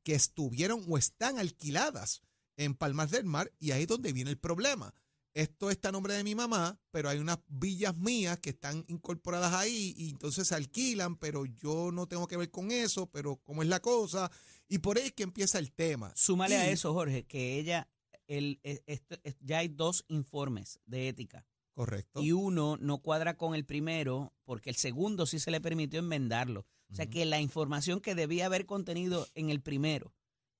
que 0.04 0.14
estuvieron 0.14 0.86
o 0.88 0.98
están 0.98 1.40
alquiladas 1.40 2.22
en 2.58 2.76
Palmas 2.76 3.10
del 3.12 3.26
Mar 3.26 3.52
y 3.60 3.72
ahí 3.72 3.84
es 3.84 3.88
donde 3.88 4.14
viene 4.14 4.30
el 4.30 4.38
problema. 4.38 4.94
Esto 5.34 5.70
está 5.70 5.90
a 5.90 5.92
nombre 5.92 6.14
de 6.14 6.24
mi 6.24 6.36
mamá, 6.36 6.80
pero 6.92 7.10
hay 7.10 7.20
unas 7.20 7.40
villas 7.48 7.96
mías 7.96 8.40
que 8.40 8.50
están 8.50 8.84
incorporadas 8.88 9.54
ahí 9.54 9.94
y 9.96 10.10
entonces 10.10 10.48
se 10.48 10.56
alquilan, 10.56 11.18
pero 11.18 11.46
yo 11.46 11.92
no 11.92 12.08
tengo 12.08 12.28
que 12.28 12.38
ver 12.38 12.50
con 12.50 12.72
eso, 12.72 13.10
pero 13.10 13.38
cómo 13.38 13.62
es 13.62 13.70
la 13.70 13.80
cosa. 13.80 14.32
Y 14.68 14.80
por 14.80 14.98
ahí 14.98 15.06
es 15.08 15.14
que 15.14 15.24
empieza 15.24 15.60
el 15.60 15.72
tema. 15.72 16.12
Súmale 16.16 16.58
a 16.58 16.70
eso, 16.70 16.94
Jorge, 16.94 17.26
que 17.26 17.58
ella, 17.58 17.88
el, 18.30 18.60
e- 18.64 18.82
esto- 18.86 19.18
es- 19.24 19.36
ya 19.42 19.58
hay 19.58 19.68
dos 19.68 20.06
informes 20.08 20.80
de 20.86 21.10
ética 21.10 21.46
Correcto. 21.74 22.22
y 22.22 22.32
uno 22.32 22.78
no 22.78 23.00
cuadra 23.00 23.36
con 23.36 23.54
el 23.56 23.66
primero 23.66 24.34
porque 24.46 24.70
el 24.70 24.76
segundo 24.78 25.26
sí 25.26 25.40
se 25.40 25.52
le 25.52 25.60
permitió 25.60 26.00
enmendarlo. 26.00 26.66
O 26.92 26.96
sea 26.96 27.08
que 27.08 27.24
la 27.26 27.40
información 27.40 28.00
que 28.02 28.16
debía 28.16 28.48
haber 28.48 28.66
contenido 28.66 29.28
en 29.36 29.50
el 29.52 29.62
primero 29.62 30.14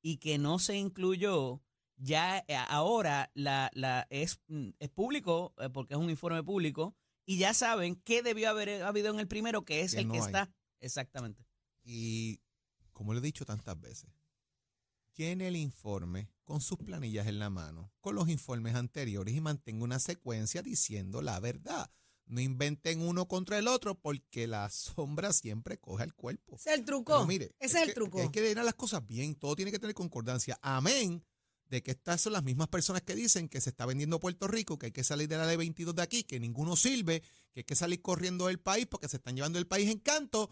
y 0.04 0.18
que 0.18 0.38
no 0.38 0.60
se 0.60 0.76
incluyó, 0.78 1.62
ya 1.98 2.40
eh, 2.48 2.56
ahora 2.68 3.32
la, 3.34 3.72
la 3.74 4.06
es, 4.12 4.40
mm, 4.48 4.70
es 4.80 4.90
público 4.90 5.54
eh, 5.58 5.70
porque 5.74 5.96
es 5.96 6.00
un 6.00 6.10
informe 6.12 6.44
público 6.44 6.96
y 7.26 7.38
ya 7.40 7.54
saben 7.56 7.96
qué 7.96 8.22
debió 8.22 8.50
haber 8.52 8.84
habido 8.84 9.10
en 9.12 9.20
el 9.20 9.28
primero, 9.28 9.66
que 9.66 9.82
es 9.82 9.94
Que 9.94 10.02
el 10.02 10.08
no 10.08 10.14
que 10.14 10.20
hay. 10.20 10.26
está. 10.28 10.52
Exactamente. 10.82 11.46
Y 11.84 12.40
como 12.94 13.14
le 13.14 13.20
he 13.20 13.24
dicho 13.24 13.44
tantas 13.46 13.80
veces, 13.80 14.10
llene 15.20 15.50
el 15.50 15.58
informe 15.58 16.30
con 16.46 16.62
sus 16.62 16.78
planillas 16.78 17.28
en 17.28 17.40
la 17.40 17.50
mano, 17.50 17.92
con 18.00 18.16
los 18.16 18.30
informes 18.30 18.76
anteriores 18.76 19.36
y 19.36 19.42
mantenga 19.42 19.84
una 19.84 20.00
secuencia 20.00 20.62
diciendo 20.62 21.22
la 21.22 21.40
verdad. 21.42 21.92
No 22.26 22.40
inventen 22.40 23.02
uno 23.02 23.28
contra 23.28 23.58
el 23.58 23.68
otro 23.68 24.00
porque 24.00 24.48
la 24.48 24.70
sombra 24.70 25.34
siempre 25.34 25.78
coge 25.78 26.04
al 26.04 26.14
cuerpo. 26.14 26.56
Ese 26.56 26.72
es 26.72 26.80
el 26.80 26.86
truco. 26.86 27.14
Pero 27.14 27.26
mire, 27.28 27.56
Ese 27.60 27.78
es 27.78 27.84
el 27.84 27.88
que- 27.90 27.94
truco. 27.96 28.18
que 28.18 28.24
Hay 28.24 28.30
que 28.30 28.42
llenar 28.42 28.64
las 28.66 28.76
cosas 28.76 29.06
bien, 29.06 29.36
todo 29.36 29.56
tiene 29.56 29.72
que 29.72 29.80
tener 29.80 29.94
concordancia. 29.94 30.58
Amén 30.62 31.24
de 31.68 31.84
que 31.84 31.92
estas 31.92 32.22
son 32.22 32.34
las 32.34 32.44
mismas 32.44 32.68
personas 32.70 33.02
que 33.04 33.14
dicen 33.14 33.48
que 33.50 33.62
se 33.62 33.70
está 33.70 33.86
vendiendo 33.86 34.20
Puerto 34.20 34.48
Rico, 34.48 34.80
que 34.80 34.88
hay 34.88 34.92
que 34.92 35.04
salir 35.04 35.28
de 35.28 35.38
la 35.38 35.46
ley 35.46 35.56
22 35.58 35.94
de 35.96 36.02
aquí, 36.02 36.24
que 36.24 36.40
ninguno 36.40 36.76
sirve, 36.76 37.22
que 37.52 37.60
hay 37.60 37.64
que 37.64 37.76
salir 37.76 38.02
corriendo 38.02 38.48
del 38.48 38.60
país 38.60 38.88
porque 38.88 39.08
se 39.10 39.18
están 39.18 39.36
llevando 39.36 39.60
el 39.60 39.68
país 39.68 39.90
en 39.92 40.00
canto. 40.00 40.50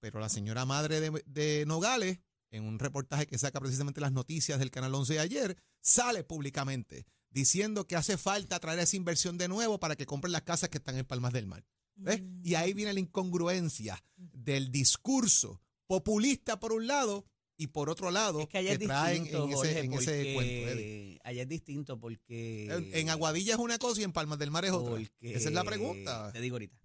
Pero 0.00 0.20
la 0.20 0.28
señora 0.28 0.66
madre 0.66 1.00
de, 1.00 1.22
de 1.26 1.64
Nogales, 1.66 2.18
en 2.50 2.64
un 2.64 2.78
reportaje 2.78 3.26
que 3.26 3.38
saca 3.38 3.60
precisamente 3.60 4.00
las 4.00 4.12
noticias 4.12 4.58
del 4.58 4.70
Canal 4.70 4.94
11 4.94 5.14
de 5.14 5.20
ayer, 5.20 5.56
sale 5.80 6.24
públicamente 6.24 7.06
diciendo 7.30 7.86
que 7.86 7.96
hace 7.96 8.16
falta 8.16 8.58
traer 8.58 8.78
esa 8.78 8.96
inversión 8.96 9.38
de 9.38 9.48
nuevo 9.48 9.78
para 9.78 9.96
que 9.96 10.06
compren 10.06 10.32
las 10.32 10.42
casas 10.42 10.70
que 10.70 10.78
están 10.78 10.96
en 10.96 11.04
Palmas 11.04 11.32
del 11.32 11.46
Mar. 11.46 11.64
¿Ves? 11.96 12.22
Y 12.42 12.54
ahí 12.54 12.74
viene 12.74 12.92
la 12.92 13.00
incongruencia 13.00 14.02
del 14.16 14.70
discurso 14.70 15.60
populista 15.86 16.60
por 16.60 16.72
un 16.72 16.86
lado 16.86 17.26
y 17.56 17.66
por 17.66 17.90
otro 17.90 18.12
lado, 18.12 18.42
Es 18.42 18.48
que 18.48 18.78
traen 18.78 19.24
distinto, 19.24 19.44
en 19.44 19.52
Jorge, 19.52 19.70
ese, 19.70 19.80
en 19.80 19.92
ese 19.92 20.10
porque 20.10 20.34
cuento, 20.34 20.68
Eddie. 20.68 21.20
allá 21.24 21.42
es 21.42 21.48
distinto 21.48 21.98
porque... 21.98 22.66
En, 22.72 22.94
en 22.94 23.10
Aguadilla 23.10 23.54
es 23.54 23.58
una 23.58 23.78
cosa 23.78 24.00
y 24.00 24.04
en 24.04 24.12
Palmas 24.12 24.38
del 24.38 24.52
Mar 24.52 24.64
es 24.64 24.70
otra. 24.70 25.02
Esa 25.20 25.48
es 25.48 25.54
la 25.54 25.64
pregunta. 25.64 26.30
Te 26.32 26.40
digo 26.40 26.54
ahorita. 26.54 26.76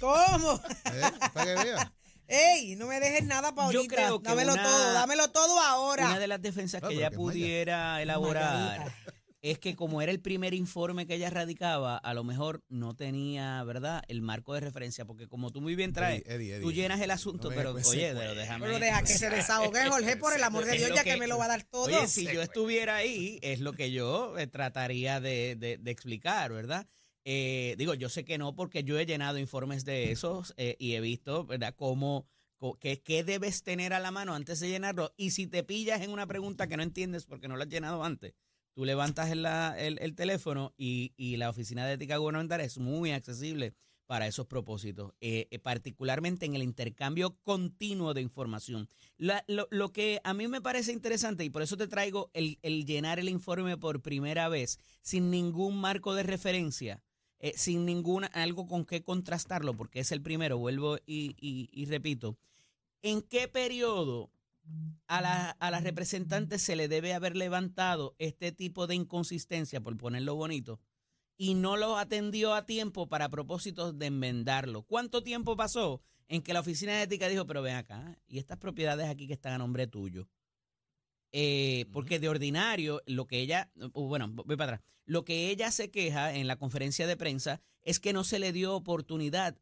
¿Cómo? 0.00 0.60
¿eh? 0.86 1.02
Para 1.34 1.44
que 1.44 1.64
veas. 1.64 1.92
¡Ey! 2.30 2.76
No 2.76 2.86
me 2.86 3.00
dejes 3.00 3.24
nada 3.24 3.54
para 3.54 3.72
Yo 3.72 3.78
ahorita. 3.80 3.94
creo 3.96 4.22
que 4.22 4.28
dámelo 4.28 4.52
una- 4.54 4.62
todo, 4.62 4.92
dámelo 4.92 5.30
todo 5.32 5.60
ahora. 5.60 6.06
Una 6.06 6.18
de 6.18 6.28
las 6.28 6.40
defensas 6.40 6.80
que 6.82 6.94
ella 6.94 7.10
que 7.10 7.16
pudiera 7.16 8.00
elaborar 8.00 8.54
Margarita. 8.78 8.96
es 9.42 9.58
que 9.58 9.74
como 9.74 10.00
era 10.02 10.12
el 10.12 10.20
primer 10.20 10.52
informe 10.54 11.06
que 11.06 11.14
ella 11.14 11.30
radicaba, 11.30 11.96
a 11.96 12.14
lo 12.14 12.22
mejor 12.24 12.62
no 12.68 12.94
tenía, 12.94 13.64
¿verdad?, 13.64 14.02
el 14.08 14.20
marco 14.22 14.52
de 14.54 14.60
referencia, 14.60 15.06
porque 15.06 15.26
como 15.28 15.50
tú 15.50 15.60
muy 15.60 15.74
bien 15.74 15.92
traes, 15.92 16.20
Eddie, 16.26 16.34
Eddie, 16.34 16.52
Eddie, 16.56 16.62
tú 16.62 16.72
llenas 16.72 17.00
el 17.00 17.10
asunto, 17.10 17.48
no 17.50 17.56
pero 17.56 17.72
oye, 17.72 18.12
pero 18.14 18.34
déjame... 18.34 18.66
Pero 18.66 18.78
deja 18.78 19.02
que 19.02 19.14
se 19.18 19.30
desahogue, 19.30 19.88
Jorge, 19.88 20.16
por 20.16 20.34
el 20.34 20.44
amor 20.44 20.66
de 20.66 20.72
Dios, 20.76 20.90
ya 20.94 21.02
que, 21.04 21.16
me 21.16 21.26
lo 21.26 21.38
va 21.38 21.46
a 21.46 21.48
dar 21.48 21.64
todo. 21.64 21.84
Oye, 21.86 22.06
si 22.06 22.26
yo 22.26 22.42
estuviera 22.42 22.96
ahí, 22.96 23.38
es 23.42 23.60
lo 23.60 23.72
que 23.72 23.90
yo 23.90 24.36
eh, 24.38 24.46
trataría 24.46 25.20
de, 25.20 25.56
de- 25.56 25.78
de 25.78 25.90
explicar, 25.90 26.52
¿verdad? 26.52 26.86
Eh, 27.24 27.74
digo, 27.78 27.94
yo 27.94 28.08
sé 28.08 28.24
que 28.24 28.38
no, 28.38 28.54
porque 28.54 28.82
yo 28.84 28.98
he 28.98 29.06
llenado 29.06 29.38
informes 29.38 29.84
de 29.84 30.10
esos 30.10 30.54
eh, 30.56 30.76
y 30.78 30.94
he 30.94 31.00
visto, 31.00 31.44
¿verdad?, 31.44 31.74
cómo, 31.76 32.26
qué, 32.80 33.00
qué 33.02 33.24
debes 33.24 33.62
tener 33.62 33.92
a 33.92 34.00
la 34.00 34.10
mano 34.10 34.34
antes 34.34 34.60
de 34.60 34.68
llenarlo. 34.68 35.12
Y 35.16 35.30
si 35.30 35.46
te 35.46 35.62
pillas 35.62 36.00
en 36.02 36.10
una 36.10 36.26
pregunta 36.26 36.66
que 36.66 36.76
no 36.76 36.82
entiendes 36.82 37.26
porque 37.26 37.48
no 37.48 37.56
la 37.56 37.64
has 37.64 37.70
llenado 37.70 38.02
antes, 38.04 38.34
tú 38.72 38.84
levantas 38.84 39.30
el, 39.30 39.44
el- 39.46 39.98
el 40.00 40.14
teléfono 40.14 40.72
y, 40.78 41.12
y 41.16 41.36
la 41.36 41.50
Oficina 41.50 41.86
de 41.86 41.94
Ética 41.94 42.16
Gubernamental 42.16 42.60
es 42.60 42.78
muy 42.78 43.10
accesible 43.12 43.74
para 44.06 44.26
esos 44.26 44.46
propósitos, 44.46 45.12
eh, 45.20 45.46
particularmente 45.62 46.44
en 46.44 46.54
el 46.56 46.64
intercambio 46.64 47.38
continuo 47.44 48.12
de 48.12 48.20
información. 48.20 48.88
Lo, 49.18 49.68
lo 49.70 49.92
que 49.92 50.20
a 50.24 50.34
mí 50.34 50.48
me 50.48 50.60
parece 50.60 50.90
interesante, 50.92 51.44
y 51.44 51.50
por 51.50 51.62
eso 51.62 51.76
te 51.76 51.86
traigo 51.86 52.28
el, 52.34 52.58
el 52.62 52.86
llenar 52.86 53.20
el 53.20 53.28
informe 53.28 53.76
por 53.76 54.02
primera 54.02 54.48
vez, 54.48 54.80
sin 55.00 55.30
ningún 55.30 55.76
marco 55.80 56.14
de 56.14 56.24
referencia, 56.24 57.04
eh, 57.40 57.52
sin 57.56 57.84
ninguna, 57.86 58.28
algo 58.28 58.66
con 58.66 58.84
qué 58.84 59.02
contrastarlo, 59.02 59.74
porque 59.76 60.00
es 60.00 60.12
el 60.12 60.22
primero, 60.22 60.58
vuelvo 60.58 60.98
y, 61.06 61.34
y- 61.40 61.68
y 61.72 61.86
repito, 61.86 62.38
¿en 63.02 63.22
qué 63.22 63.48
periodo 63.48 64.30
a 65.08 65.20
la, 65.20 65.50
a 65.50 65.70
la 65.70 65.80
representante 65.80 66.58
se 66.58 66.76
le 66.76 66.86
debe 66.86 67.14
haber 67.14 67.36
levantado 67.36 68.14
este 68.18 68.52
tipo 68.52 68.86
de 68.86 68.94
inconsistencia, 68.94 69.80
por 69.80 69.96
ponerlo 69.96 70.34
bonito, 70.36 70.80
y 71.36 71.54
no 71.54 71.76
lo 71.76 71.96
atendió 71.96 72.54
a 72.54 72.66
tiempo 72.66 73.08
para 73.08 73.28
propósitos 73.30 73.98
de 73.98 74.06
enmendarlo? 74.06 74.82
¿Cuánto 74.82 75.22
tiempo 75.22 75.56
pasó 75.56 76.02
en 76.28 76.42
que 76.42 76.52
la 76.52 76.60
oficina 76.60 76.92
de 76.92 77.02
ética 77.04 77.28
dijo, 77.28 77.46
pero 77.46 77.62
ven 77.62 77.76
acá, 77.76 78.18
y 78.28 78.38
estas 78.38 78.58
propiedades 78.58 79.08
aquí 79.08 79.26
que 79.26 79.32
están 79.32 79.54
a 79.54 79.58
nombre 79.58 79.86
tuyo? 79.86 80.28
Eh, 81.32 81.86
porque 81.92 82.18
de 82.18 82.28
ordinario, 82.28 83.02
lo 83.06 83.26
que 83.26 83.38
ella, 83.38 83.70
uh, 83.76 83.88
bueno, 84.06 84.28
voy 84.28 84.56
para 84.56 84.74
atrás, 84.74 84.90
lo 85.04 85.24
que 85.24 85.50
ella 85.50 85.70
se 85.70 85.90
queja 85.90 86.34
en 86.34 86.46
la 86.48 86.56
conferencia 86.56 87.06
de 87.06 87.16
prensa 87.16 87.60
es 87.82 88.00
que 88.00 88.12
no 88.12 88.24
se 88.24 88.38
le 88.38 88.52
dio 88.52 88.74
oportunidad 88.74 89.56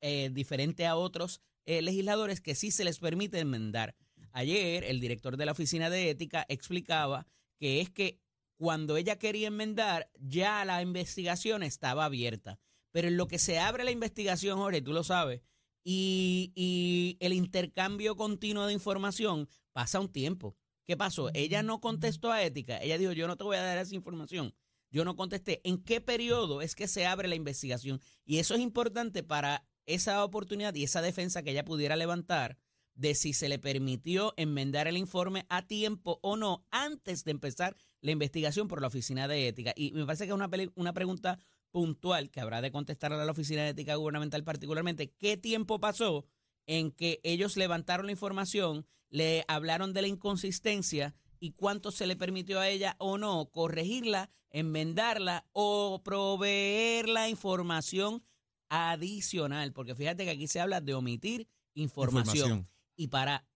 eh, 0.00 0.30
diferente 0.32 0.86
a 0.86 0.96
otros 0.96 1.42
eh, 1.66 1.82
legisladores 1.82 2.40
que 2.40 2.54
sí 2.54 2.70
se 2.70 2.84
les 2.84 2.98
permite 2.98 3.38
enmendar. 3.38 3.94
Ayer 4.32 4.84
el 4.84 5.00
director 5.00 5.36
de 5.36 5.44
la 5.44 5.52
Oficina 5.52 5.90
de 5.90 6.10
Ética 6.10 6.46
explicaba 6.48 7.26
que 7.58 7.80
es 7.80 7.90
que 7.90 8.18
cuando 8.56 8.96
ella 8.96 9.18
quería 9.18 9.48
enmendar, 9.48 10.10
ya 10.18 10.64
la 10.64 10.82
investigación 10.82 11.62
estaba 11.62 12.04
abierta. 12.04 12.58
Pero 12.92 13.08
en 13.08 13.16
lo 13.16 13.28
que 13.28 13.38
se 13.38 13.58
abre 13.58 13.84
la 13.84 13.90
investigación, 13.90 14.58
Jorge, 14.58 14.82
tú 14.82 14.92
lo 14.92 15.04
sabes, 15.04 15.42
y, 15.84 16.52
y 16.54 17.16
el 17.20 17.32
intercambio 17.32 18.16
continuo 18.16 18.66
de 18.66 18.74
información 18.74 19.48
pasa 19.72 20.00
un 20.00 20.10
tiempo. 20.10 20.56
¿Qué 20.90 20.96
pasó? 20.96 21.30
Ella 21.34 21.62
no 21.62 21.80
contestó 21.80 22.32
a 22.32 22.42
ética. 22.42 22.78
Ella 22.78 22.98
dijo, 22.98 23.12
yo 23.12 23.28
no 23.28 23.36
te 23.36 23.44
voy 23.44 23.56
a 23.56 23.62
dar 23.62 23.78
esa 23.78 23.94
información. 23.94 24.52
Yo 24.90 25.04
no 25.04 25.14
contesté. 25.14 25.60
¿En 25.62 25.80
qué 25.84 26.00
periodo 26.00 26.62
es 26.62 26.74
que 26.74 26.88
se 26.88 27.06
abre 27.06 27.28
la 27.28 27.36
investigación? 27.36 28.00
Y 28.24 28.38
eso 28.38 28.56
es 28.56 28.60
importante 28.60 29.22
para 29.22 29.64
esa 29.86 30.24
oportunidad 30.24 30.74
y 30.74 30.82
esa 30.82 31.00
defensa 31.00 31.44
que 31.44 31.52
ella 31.52 31.64
pudiera 31.64 31.94
levantar 31.94 32.58
de 32.94 33.14
si 33.14 33.34
se 33.34 33.48
le 33.48 33.60
permitió 33.60 34.34
enmendar 34.36 34.88
el 34.88 34.96
informe 34.96 35.46
a 35.48 35.64
tiempo 35.64 36.18
o 36.24 36.36
no 36.36 36.66
antes 36.72 37.22
de 37.22 37.30
empezar 37.30 37.76
la 38.00 38.10
investigación 38.10 38.66
por 38.66 38.80
la 38.80 38.88
Oficina 38.88 39.28
de 39.28 39.46
Ética. 39.46 39.72
Y 39.76 39.92
me 39.92 40.04
parece 40.06 40.24
que 40.24 40.32
es 40.32 40.70
una, 40.74 40.92
pregunta 40.92 41.38
puntual 41.70 42.32
que 42.32 42.40
habrá 42.40 42.60
de 42.62 42.72
contestar 42.72 43.12
a 43.12 43.24
la 43.24 43.30
Oficina 43.30 43.62
de 43.62 43.68
Ética 43.68 43.94
Gubernamental 43.94 44.42
particularmente. 44.42 45.12
¿Qué 45.12 45.36
tiempo 45.36 45.78
pasó 45.78 46.24
en 46.70 46.92
que 46.92 47.18
ellos 47.24 47.56
levantaron 47.56 48.06
la 48.06 48.12
información, 48.12 48.86
le 49.08 49.44
hablaron 49.48 49.92
de 49.92 50.02
la 50.02 50.08
inconsistencia 50.08 51.16
y 51.40 51.50
cuánto 51.50 51.90
se 51.90 52.06
le 52.06 52.14
permitió 52.14 52.60
a 52.60 52.68
ella 52.68 52.94
o 52.98 53.18
no 53.18 53.50
corregirla, 53.50 54.30
enmendarla 54.50 55.44
o 55.50 56.00
proveer 56.04 57.08
la 57.08 57.28
información 57.28 58.22
adicional? 58.68 59.72
Porque 59.72 59.96
fíjate 59.96 60.24
que 60.24 60.30
aquí 60.30 60.46
se 60.46 60.60
habla 60.60 60.80
de 60.80 60.94
omitir 60.94 61.48
información. 61.74 62.36
Información. 62.36 62.68
Y 62.94 63.08
para 63.08 63.48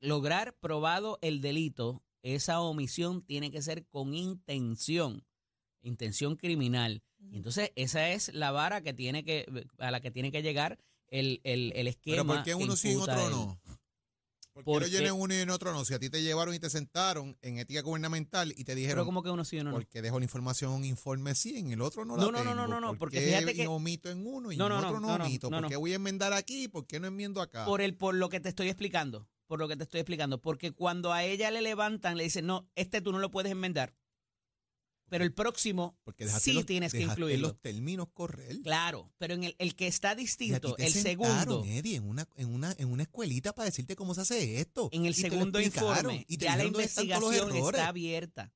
lograr 0.00 0.58
probado 0.58 1.20
el 1.22 1.40
delito, 1.42 2.02
esa 2.22 2.60
omisión 2.60 3.22
tiene 3.22 3.52
que 3.52 3.62
ser 3.62 3.86
con 3.86 4.14
intención, 4.14 5.24
intención 5.80 6.34
criminal. 6.34 7.04
Y 7.30 7.36
entonces 7.36 7.70
esa 7.76 8.10
es 8.10 8.34
la 8.34 8.50
vara 8.50 8.82
que 8.82 8.92
tiene 8.92 9.22
que 9.22 9.46
a 9.78 9.92
la 9.92 10.00
que 10.00 10.10
tiene 10.10 10.32
que 10.32 10.42
llegar 10.42 10.80
el, 11.12 11.40
el, 11.44 11.72
el 11.76 11.86
esquema. 11.86 12.16
Pero 12.16 12.26
¿por 12.26 12.42
qué 12.42 12.54
uno 12.56 12.74
sí 12.74 12.88
y 12.88 12.92
en 12.92 13.00
otro 13.00 13.30
no? 13.30 13.60
¿Por 14.52 14.64
qué 14.64 14.70
Porque- 14.70 14.86
lo 14.90 14.98
llenan 14.98 15.14
uno 15.14 15.32
y 15.32 15.38
en 15.38 15.48
otro 15.48 15.72
no? 15.72 15.82
Si 15.84 15.94
a 15.94 15.98
ti 15.98 16.10
te 16.10 16.22
llevaron 16.22 16.54
y 16.54 16.58
te 16.58 16.68
sentaron 16.68 17.38
en 17.40 17.58
ética 17.58 17.80
gubernamental 17.80 18.50
y 18.52 18.56
te 18.56 18.64
Pero 18.64 18.76
dijeron, 18.76 19.04
como 19.06 19.22
que 19.22 19.30
uno 19.30 19.44
sí 19.46 19.58
o 19.58 19.64
no. 19.64 19.70
no? 19.70 19.76
¿por 19.76 19.86
qué 19.86 20.02
dejo 20.02 20.18
la 20.18 20.24
información 20.26 20.72
un 20.72 20.84
informe 20.84 21.34
sí, 21.34 21.56
en 21.58 21.72
el 21.72 21.80
otro 21.80 22.04
no 22.04 22.16
la 22.18 22.22
No, 22.24 22.32
no, 22.32 22.38
no, 22.44 22.50
tengo? 22.50 22.54
no, 22.56 22.68
no, 22.68 22.80
no, 22.80 22.88
¿Por 22.88 22.98
porque 22.98 23.20
fíjate 23.22 23.54
que- 23.54 23.66
omito 23.66 24.10
en 24.10 24.26
uno 24.26 24.52
y 24.52 24.58
No, 24.58 24.66
en 24.66 24.72
no, 24.72 24.80
no, 24.82 24.86
otro 24.88 25.00
no, 25.00 25.08
no, 25.08 25.18
no, 25.18 25.24
omito? 25.24 25.48
no, 25.48 25.56
¿Por 25.56 25.62
no. 25.62 25.68
qué 25.70 25.76
voy 25.76 25.92
a 25.92 25.96
enmendar 25.96 26.34
aquí 26.34 26.64
y 26.64 26.68
por 26.68 26.86
qué 26.86 27.00
no 27.00 27.06
enmiendo 27.06 27.40
acá? 27.40 27.64
Por 27.64 27.80
el 27.80 27.94
por 27.96 28.14
lo 28.14 28.28
que 28.28 28.40
te 28.40 28.50
estoy 28.50 28.68
explicando, 28.68 29.26
por 29.46 29.58
lo 29.58 29.68
que 29.68 29.76
te 29.76 29.84
estoy 29.84 30.00
explicando, 30.00 30.40
porque 30.42 30.72
cuando 30.72 31.14
a 31.14 31.24
ella 31.24 31.50
le 31.50 31.62
levantan, 31.62 32.18
le 32.18 32.24
dicen, 32.24 32.44
"No, 32.46 32.68
este 32.74 33.00
tú 33.00 33.10
no 33.12 33.20
lo 33.20 33.30
puedes 33.30 33.50
enmendar." 33.52 33.94
Pero 35.12 35.24
el 35.24 35.34
próximo 35.34 35.94
Porque 36.04 36.26
sí 36.26 36.54
los, 36.54 36.64
tienes 36.64 36.90
que 36.92 36.98
dejaste 37.00 37.20
incluirlo. 37.20 37.48
los 37.48 37.60
términos 37.60 38.08
correr. 38.14 38.62
Claro, 38.62 39.12
pero 39.18 39.34
en 39.34 39.44
el, 39.44 39.54
el 39.58 39.74
que 39.74 39.86
está 39.86 40.08
Y 40.08 40.12
a 40.12 40.16
ti 40.16 40.22
distinto, 40.22 40.74
te 40.74 40.86
el 40.86 40.92
sentaron, 40.94 41.26
segundo, 41.34 41.64
Eddie, 41.66 41.96
en 41.96 42.04
una, 42.08 42.26
en, 42.36 42.48
una, 42.54 42.74
en 42.78 42.88
una 42.90 43.02
escuelita 43.02 43.52
para 43.54 43.66
decirte 43.66 43.94
cómo 43.94 44.14
se 44.14 44.22
hace 44.22 44.58
esto. 44.60 44.88
en 44.90 45.04
el 45.04 45.12
Y 45.12 45.16
te 45.16 45.22
lo 45.24 45.28
segundo 45.34 45.58
explicaron, 45.58 46.12
informe, 46.14 46.24
y 46.28 46.38
te 46.38 46.44
ya 46.46 46.52
la 46.52 46.62
dijeron 46.64 46.72
dónde 46.72 46.84
están 46.86 47.08
todos 47.08 47.20
los 47.20 47.30
investigación 47.34 47.56
errores. 47.58 47.78
está 47.78 47.88
abierta. 47.88 48.52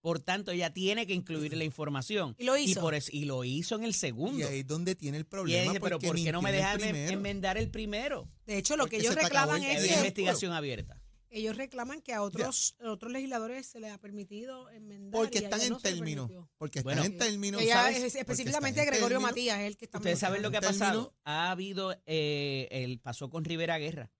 Por 0.00 0.20
tanto, 0.20 0.52
ella 0.52 0.72
tiene 0.72 1.06
que 1.06 1.12
incluir 1.12 1.54
la 1.56 1.64
información. 1.64 2.34
Y 2.38 2.44
lo 2.44 2.56
hizo. 2.56 2.78
Y, 2.78 2.82
por 2.82 2.94
eso, 2.94 3.10
y 3.12 3.24
lo 3.26 3.44
hizo 3.44 3.74
en 3.74 3.82
el 3.84 3.90
Y 3.90 3.92
segundo. 3.92 4.48
ahí 4.48 4.60
es 4.60 4.66
donde 4.66 4.94
tiene 4.94 5.18
el 5.18 5.24
Y 5.24 5.26
ella 5.26 5.30
problema. 5.30 5.62
dice, 5.72 5.80
pero 5.80 5.98
¿por 5.98 6.16
qué 6.16 6.32
no 6.32 6.40
me 6.40 6.52
mintió 6.52 6.64
en 6.70 6.78
dejan 6.78 6.80
el 6.80 6.80
primero. 6.94 7.12
enmendar 7.12 7.58
el 7.58 7.70
primero? 7.70 8.28
De 8.46 8.56
hecho, 8.56 8.76
lo 8.76 8.84
Porque 8.84 8.96
que 8.96 9.02
ellos 9.02 9.14
se 9.14 9.20
te 9.20 9.26
acabó 9.26 9.52
reclaman 9.52 9.70
el 9.70 9.76
es 9.76 9.82
tiempo. 9.82 9.92
que 9.92 9.98
investigación 10.06 10.52
abierta. 10.52 11.02
Ellos 11.30 11.56
reclaman 11.56 12.00
que 12.02 12.12
a 12.14 12.22
otros, 12.22 12.76
a 12.80 12.90
otros 12.90 13.12
legisladores 13.12 13.66
se 13.66 13.80
les 13.80 13.92
ha 13.92 13.98
permitido 13.98 14.70
enmendar. 14.70 15.12
Porque 15.12 15.38
y 15.40 15.44
están 15.44 15.60
en 15.60 15.70
no 15.70 15.78
términos. 15.78 16.30
Porque 16.56 16.80
Bueno, 16.82 17.02
están 17.02 17.12
en 17.12 17.18
términos. 17.18 17.60
Ella 17.62 17.74
¿sabes? 17.74 18.02
es- 18.02 18.14
específicamente 18.14 18.84
Gregorio. 18.84 19.20
Matías 19.20 19.58
es 19.60 19.66
el 19.66 19.76
que 19.76 19.84
está 19.86 19.98
Ustedes 19.98 20.18
saben 20.18 20.42
lo 20.42 20.50
que 20.50 20.56
ha 20.56 20.60
término- 20.60 20.78
pasado. 20.86 21.14
Ha 21.24 21.50
habido, 21.50 21.94
eh, 22.06 22.68
el 22.70 22.98
pasó 23.00 23.28
con 23.30 23.44
Rivera 23.44 23.78
Guerra. 23.78 24.10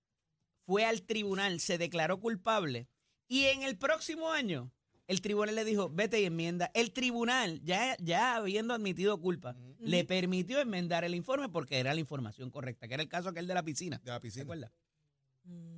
Fue 0.66 0.84
al 0.84 1.02
tribunal, 1.02 1.60
se 1.60 1.78
declaró 1.78 2.20
culpable 2.20 2.88
y 3.26 3.44
en 3.44 3.62
el 3.62 3.78
próximo 3.78 4.30
año 4.30 4.70
el 5.06 5.22
tribunal 5.22 5.54
le 5.54 5.64
dijo, 5.64 5.88
vete 5.88 6.20
y 6.20 6.26
enmienda. 6.26 6.70
El 6.74 6.92
tribunal, 6.92 7.62
ya, 7.64 7.96
ya 7.98 8.36
habiendo 8.36 8.74
admitido 8.74 9.18
culpa, 9.18 9.56
le 9.78 10.04
permitió 10.04 10.60
enmendar 10.60 11.04
el 11.04 11.14
informe 11.14 11.48
porque 11.48 11.78
era 11.78 11.94
la 11.94 12.00
información 12.00 12.50
correcta, 12.50 12.86
que 12.86 12.92
era 12.94 13.02
el 13.02 13.08
caso 13.08 13.30
aquel 13.30 13.46
de 13.46 13.54
la 13.54 13.62
piscina. 13.62 13.98
De 14.04 14.10
la 14.10 14.16
¿Se 14.16 14.20
piscina. 14.20 14.42
acuerda? 14.42 14.70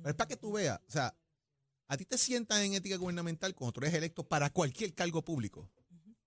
Pero 0.01 0.09
es 0.09 0.15
para 0.15 0.27
que 0.27 0.37
tú 0.37 0.51
veas, 0.51 0.79
o 0.87 0.91
sea, 0.91 1.15
a 1.87 1.97
ti 1.97 2.05
te 2.05 2.17
sientan 2.17 2.61
en 2.61 2.73
ética 2.73 2.95
gubernamental 2.97 3.53
cuando 3.53 3.73
tú 3.73 3.81
eres 3.81 3.93
electo 3.93 4.27
para 4.27 4.49
cualquier 4.51 4.93
cargo 4.93 5.23
público. 5.23 5.69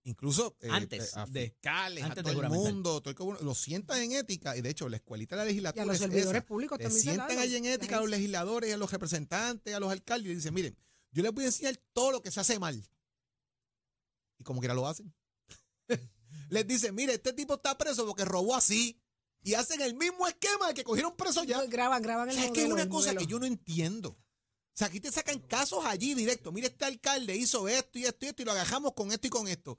Incluso 0.07 0.55
eh, 0.61 0.69
Antes 0.71 1.17
eh, 1.17 1.19
a 1.21 1.27
de- 1.27 1.49
fiscales, 1.49 2.05
antes 2.05 2.19
a 2.19 2.23
de 2.29 2.33
todo 2.35 2.43
el 2.43 2.51
mundo, 2.51 3.01
todo 3.01 3.39
el 3.39 3.45
lo 3.45 3.55
sientan 3.55 4.03
en 4.03 4.13
ética 4.13 4.55
y 4.55 4.61
de 4.61 4.69
hecho 4.69 4.87
la 4.91 4.97
escuelita 4.97 5.35
de 5.35 5.41
la 5.41 5.45
Y 5.45 5.47
a 5.47 5.51
legislatura 5.53 5.87
los 5.87 5.95
es 5.95 6.01
servidores 6.03 6.37
esa. 6.39 6.47
públicos 6.47 6.79
también 6.79 7.01
se 7.03 7.11
sientan 7.11 7.39
allí 7.39 7.57
en 7.57 7.65
ética 7.65 7.97
a 7.97 8.01
los 8.01 8.11
legisladores, 8.11 8.75
a 8.75 8.77
los 8.77 8.93
representantes, 8.93 9.75
a 9.75 9.81
los 9.81 9.91
alcaldes 9.91 10.27
y 10.27 10.29
le 10.29 10.35
dicen, 10.37 10.53
miren, 10.53 10.77
yo 11.11 11.23
les 11.23 11.33
voy 11.33 11.45
a 11.45 11.47
enseñar 11.47 11.77
todo 11.95 12.13
lo 12.13 12.21
que 12.23 12.31
se 12.31 12.39
hace 12.41 12.59
mal. 12.59 12.87
Y 14.39 14.45
como 14.45 14.61
quiera 14.61 14.75
lo 14.75 14.87
hacen. 14.87 15.15
les 16.51 16.67
dicen, 16.67 16.95
mire, 16.95 17.15
este 17.15 17.33
tipo 17.33 17.55
está 17.55 17.79
preso 17.79 18.07
porque 18.07 18.27
robó 18.27 18.55
así. 18.55 19.01
Y 19.45 19.55
hacen 19.55 19.81
el 19.83 19.95
mismo 19.95 20.27
esquema 20.27 20.69
de 20.69 20.75
que 20.75 20.83
cogieron 20.83 21.15
preso 21.17 21.45
ya. 21.45 21.63
Graban, 21.67 22.03
graban 22.03 22.29
O 22.29 22.31
el 22.33 22.37
sea, 22.37 22.47
es 22.47 22.51
que 22.53 22.65
es 22.65 22.71
una 22.73 22.89
cosa 22.89 23.09
modelo. 23.13 23.21
que 23.21 23.27
yo 23.27 23.39
no 23.39 23.47
entiendo. 23.47 24.09
O 24.11 24.77
sea, 24.77 24.89
aquí 24.89 24.99
te 24.99 25.13
sacan 25.13 25.39
casos 25.39 25.85
allí 25.85 26.15
directo. 26.15 26.51
Mire, 26.51 26.67
este 26.67 26.85
alcalde 26.85 27.37
hizo 27.37 27.69
esto 27.69 27.99
y 27.99 28.07
esto 28.07 28.25
y 28.27 28.29
esto 28.29 28.43
y 28.43 28.45
lo 28.45 28.51
agajamos 28.53 28.93
con 28.95 29.13
esto 29.13 29.27
y 29.29 29.31
con 29.31 29.47
esto. 29.47 29.79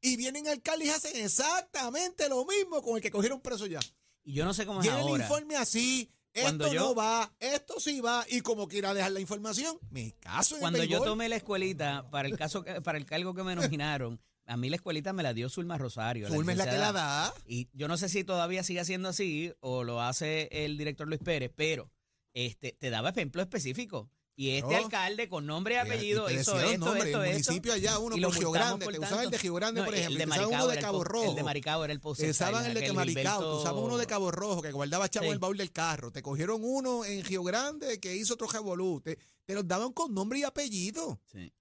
Y 0.00 0.16
vienen 0.16 0.48
alcaldes 0.48 0.88
y 0.88 0.90
hacen 0.90 1.16
exactamente 1.24 2.28
lo 2.28 2.44
mismo 2.46 2.80
con 2.82 2.96
el 2.96 3.02
que 3.02 3.10
cogieron 3.10 3.40
preso 3.40 3.66
ya. 3.66 3.80
Y 4.24 4.32
yo 4.34 4.44
no 4.44 4.54
sé 4.54 4.64
cómo 4.66 4.80
es 4.80 4.86
Tiene 4.88 5.02
el 5.02 5.20
informe 5.20 5.56
así, 5.56 6.10
Cuando 6.32 6.64
esto 6.66 6.74
yo- 6.74 6.80
no 6.80 6.94
va, 6.94 7.34
esto 7.40 7.78
sí 7.80 8.00
va, 8.00 8.24
y 8.28 8.40
como 8.40 8.68
quiera 8.68 8.94
dejar 8.94 9.12
la 9.12 9.20
información, 9.20 9.78
me 9.90 10.12
caso 10.20 10.54
en 10.54 10.60
Cuando 10.62 10.80
el 10.80 10.88
yo 10.88 11.02
tomé 11.02 11.28
la 11.28 11.36
escuelita 11.36 12.08
para 12.10 12.26
el 12.28 12.36
caso 12.38 12.62
que- 12.64 12.80
para 12.80 12.96
el 12.98 13.04
cargo 13.04 13.34
que 13.34 13.42
me 13.42 13.54
nominaron, 13.54 14.18
a 14.52 14.56
mí 14.56 14.68
la 14.68 14.76
escuelita 14.76 15.12
me 15.12 15.22
la 15.22 15.32
dio 15.34 15.48
Zulma 15.48 15.78
Rosario. 15.78 16.28
Zulma 16.28 16.52
es 16.52 16.58
la 16.58 16.70
que 16.70 16.78
la 16.78 16.92
da. 16.92 17.34
Y 17.46 17.68
yo 17.72 17.88
no 17.88 17.96
sé 17.96 18.08
si 18.08 18.22
todavía 18.22 18.62
sigue 18.62 18.84
siendo 18.84 19.08
así 19.08 19.52
o 19.60 19.82
lo 19.82 20.00
hace 20.02 20.48
el 20.52 20.76
director 20.76 21.08
Luis 21.08 21.20
Pérez, 21.22 21.50
pero 21.54 21.90
este 22.34 22.76
te 22.78 22.90
daba 22.90 23.10
ejemplo 23.10 23.42
específico. 23.42 24.10
Y 24.34 24.50
este 24.56 24.74
alcalde 24.76 25.28
con 25.28 25.44
nombre 25.46 25.74
y 25.74 25.76
Y 25.76 25.80
apellido 25.80 26.24
te 26.24 26.34
hizo 26.34 26.58
esto, 26.58 26.78
nombres, 26.86 27.04
esto, 27.06 27.22
el 27.22 27.30
esto. 27.32 27.52
municipio 27.52 27.72
allá, 27.74 27.98
uno 27.98 28.16
y 28.16 28.20
por 28.22 28.34
Río 28.38 28.50
Grande, 28.50 28.84
por 28.86 28.94
te 28.94 28.98
usaban 29.00 29.24
el 29.24 29.30
de. 29.30 29.38
Río 29.38 29.54
Grande, 29.54 29.80
No, 29.80 29.84
por 29.84 29.94
el 29.94 30.00
ejemplo, 30.00 30.18
de 30.18 30.24
y 30.24 30.26
usaban 30.26 30.44
Maricao 30.48 30.64
uno 30.64 30.68
de 30.70 30.74
el 30.76 30.82
Cabo 30.82 31.04
Rojo. 31.04 31.30
El 31.30 31.36
de 31.36 31.42
Maricao 31.42 31.84
era 31.84 31.92
el 31.92 32.00
Te 32.00 32.30
usaban 32.30 32.64
el 32.66 32.74
de 32.74 32.92
Maricao, 32.92 33.40
te 33.40 33.60
usaban 33.60 33.84
uno 33.84 33.98
de 33.98 34.06
Cabo 34.06 34.30
Rojo, 34.30 34.62
que 34.62 34.72
guardaba 34.72 35.08
chavo 35.08 35.26
en 35.26 35.32
el 35.32 35.38
baúl 35.38 35.58
del 35.58 35.70
carro. 35.70 36.10
Te 36.12 36.22
cogieron 36.22 36.60
uno 36.64 37.04
en 37.04 37.24
Río 37.24 37.42
Grande 37.42 38.00
que 38.00 38.16
hizo 38.16 38.34
otro 38.34 38.46
revolú. 38.46 39.02
Te, 39.02 39.18
te 39.44 39.54
los 39.54 39.68
daban 39.68 39.92
con 39.92 40.14
nombre 40.14 40.38
y 40.38 40.44
apellido. 40.44 41.20
Sí. 41.30 41.52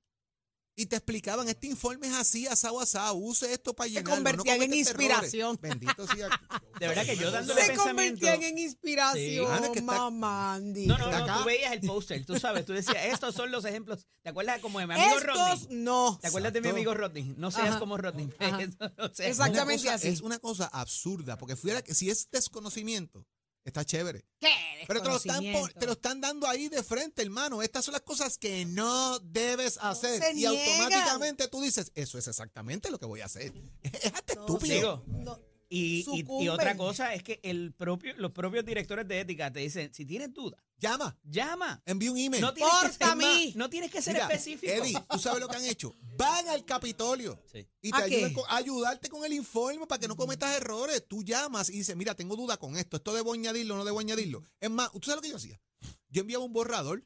Y 0.82 0.88
te 0.88 0.96
explicaban, 0.96 1.48
este 1.48 1.68
informe 1.68 2.08
es 2.08 2.14
así, 2.14 2.48
asado, 2.48 2.80
asado, 2.80 3.14
use 3.16 3.54
esto 3.54 3.76
para 3.76 3.88
llenarlo. 3.88 4.16
convertían 4.16 4.58
no 4.58 4.64
en 4.64 4.74
inspiración. 4.74 5.60
Bendito 5.62 6.08
sea. 6.08 6.28
De 6.80 6.88
verdad 6.88 7.06
que 7.06 7.16
yo 7.16 7.30
dándole 7.30 7.62
Se 7.62 7.68
pensamiento. 7.68 8.20
convertían 8.26 8.42
en 8.42 8.58
inspiración, 8.58 9.48
Sí. 9.74 9.78
Ah, 9.78 9.82
mamandi. 9.84 10.88
No, 10.88 10.98
no, 10.98 11.12
no, 11.28 11.38
tú 11.40 11.46
veías 11.46 11.74
el 11.74 11.82
póster, 11.82 12.26
tú 12.26 12.40
sabes, 12.40 12.66
tú 12.66 12.74
decías, 12.74 12.98
estos 13.06 13.36
son 13.36 13.52
los 13.52 13.64
ejemplos. 13.66 14.08
¿Te 14.24 14.30
acuerdas 14.32 14.60
como 14.60 14.80
de 14.80 14.88
mi 14.88 14.96
amigo 14.96 15.08
Estos 15.20 15.24
Rodney? 15.36 15.68
no. 15.70 16.18
¿Te 16.20 16.28
acuerdas 16.30 16.52
de 16.54 16.62
mi 16.62 16.70
amigo 16.70 16.96
Rodney? 16.96 17.36
No 17.38 17.52
seas 17.52 17.70
Ajá. 17.70 17.80
como 17.80 17.98
Rodney. 17.98 18.30
Ajá. 18.40 18.60
Eso 18.64 18.92
no 18.98 19.14
seas 19.14 19.20
Exactamente. 19.30 19.84
Cosa- 19.84 19.94
así. 19.94 20.08
Es 20.08 20.22
una 20.22 20.40
cosa 20.40 20.66
absurda, 20.66 21.38
porque 21.38 21.56
fuera 21.56 21.84
que 21.84 21.94
si 21.94 22.10
es 22.10 22.28
desconocimiento, 22.32 23.28
está 23.64 23.86
chévere. 23.86 24.26
¿Qué 24.40 24.50
Pero 24.88 25.02
te 25.02 25.10
lo, 25.10 25.18
están, 25.18 25.44
te 25.78 25.86
lo 25.86 25.92
están 25.94 26.22
dando 26.22 26.48
ahí 26.48 26.68
de 26.70 26.84
frente, 26.84 27.22
hermano. 27.22 27.62
Estas 27.62 27.86
son 27.86 27.94
las 27.94 28.02
cosas 28.02 28.38
que 28.38 28.66
no 28.66 29.20
debes 29.20 29.78
hacer. 29.82 30.36
y 30.36 30.46
automáticamente 30.46 31.48
tú 31.48 31.62
dices, 31.62 31.92
eso 31.96 32.18
es 32.18 32.28
exactamente 32.28 32.90
lo 32.90 33.00
que 33.00 33.06
voy 33.06 33.22
a 33.22 33.26
hacer. 33.26 33.54
Es 33.84 34.14
hasta 34.14 34.36
No, 34.36 34.42
estúpido. 34.42 35.04
Digo, 35.06 35.24
No. 35.24 35.51
Y, 35.74 35.80
y- 35.80 36.00
y 36.00 36.04
Sucumben. 36.04 36.50
otra 36.50 36.76
cosa 36.76 37.14
es 37.14 37.24
que 37.24 37.40
el 37.44 37.72
propio, 37.74 38.14
los 38.18 38.32
propios 38.34 38.66
directores 38.66 39.08
de 39.08 39.22
ética 39.22 39.54
te 39.54 39.62
dicen, 39.62 39.94
si 39.94 40.06
tienes 40.06 40.34
dudas, 40.34 40.60
Llama, 40.78 41.18
llama. 41.24 41.82
envía 41.86 42.12
un 42.12 42.18
email. 42.18 42.42
No 42.42 42.54
tienes, 42.54 42.74
que 42.82 42.92
ser, 42.92 43.04
a 43.08 43.16
mí. 43.16 43.54
no 43.56 43.70
tienes 43.70 43.90
que 43.90 44.02
ser 44.02 44.16
Mira, 44.16 44.26
específico. 44.28 44.70
Eddie, 44.74 44.98
tú 45.10 45.18
sabes 45.18 45.40
lo 45.40 45.48
que 45.48 45.56
han 45.56 45.64
hecho. 45.66 45.96
Van 46.18 46.48
al 46.50 46.66
Capitolio 46.66 47.42
Sí. 47.50 47.66
y 47.82 47.90
¿A 47.96 48.00
te 48.00 48.04
ayudan 48.04 48.34
con- 48.34 48.44
a 48.50 48.58
ayudarte 48.58 49.08
con 49.10 49.24
el 49.24 49.32
informe 49.32 49.88
para 49.88 50.00
que 50.00 50.10
no 50.10 50.18
cometas 50.18 50.54
errores. 50.58 51.06
Tú 51.08 51.24
llamas 51.24 51.70
y 51.70 51.78
dices, 51.78 51.96
mira, 51.96 52.16
tengo 52.16 52.36
duda 52.36 52.58
con 52.58 52.76
esto. 52.76 52.98
¿Esto 52.98 53.14
debo 53.14 53.32
añadirlo 53.32 53.76
o 53.76 53.78
no 53.78 53.86
debo 53.86 54.00
añadirlo? 54.00 54.44
Es 54.60 54.70
más, 54.70 54.92
¿tú 54.92 55.00
sabes 55.04 55.16
lo 55.18 55.22
que 55.22 55.30
yo 55.30 55.38
hacía? 55.38 55.62
Yo 56.10 56.22
enviaba 56.22 56.44
un 56.44 56.52
borrador 56.52 57.06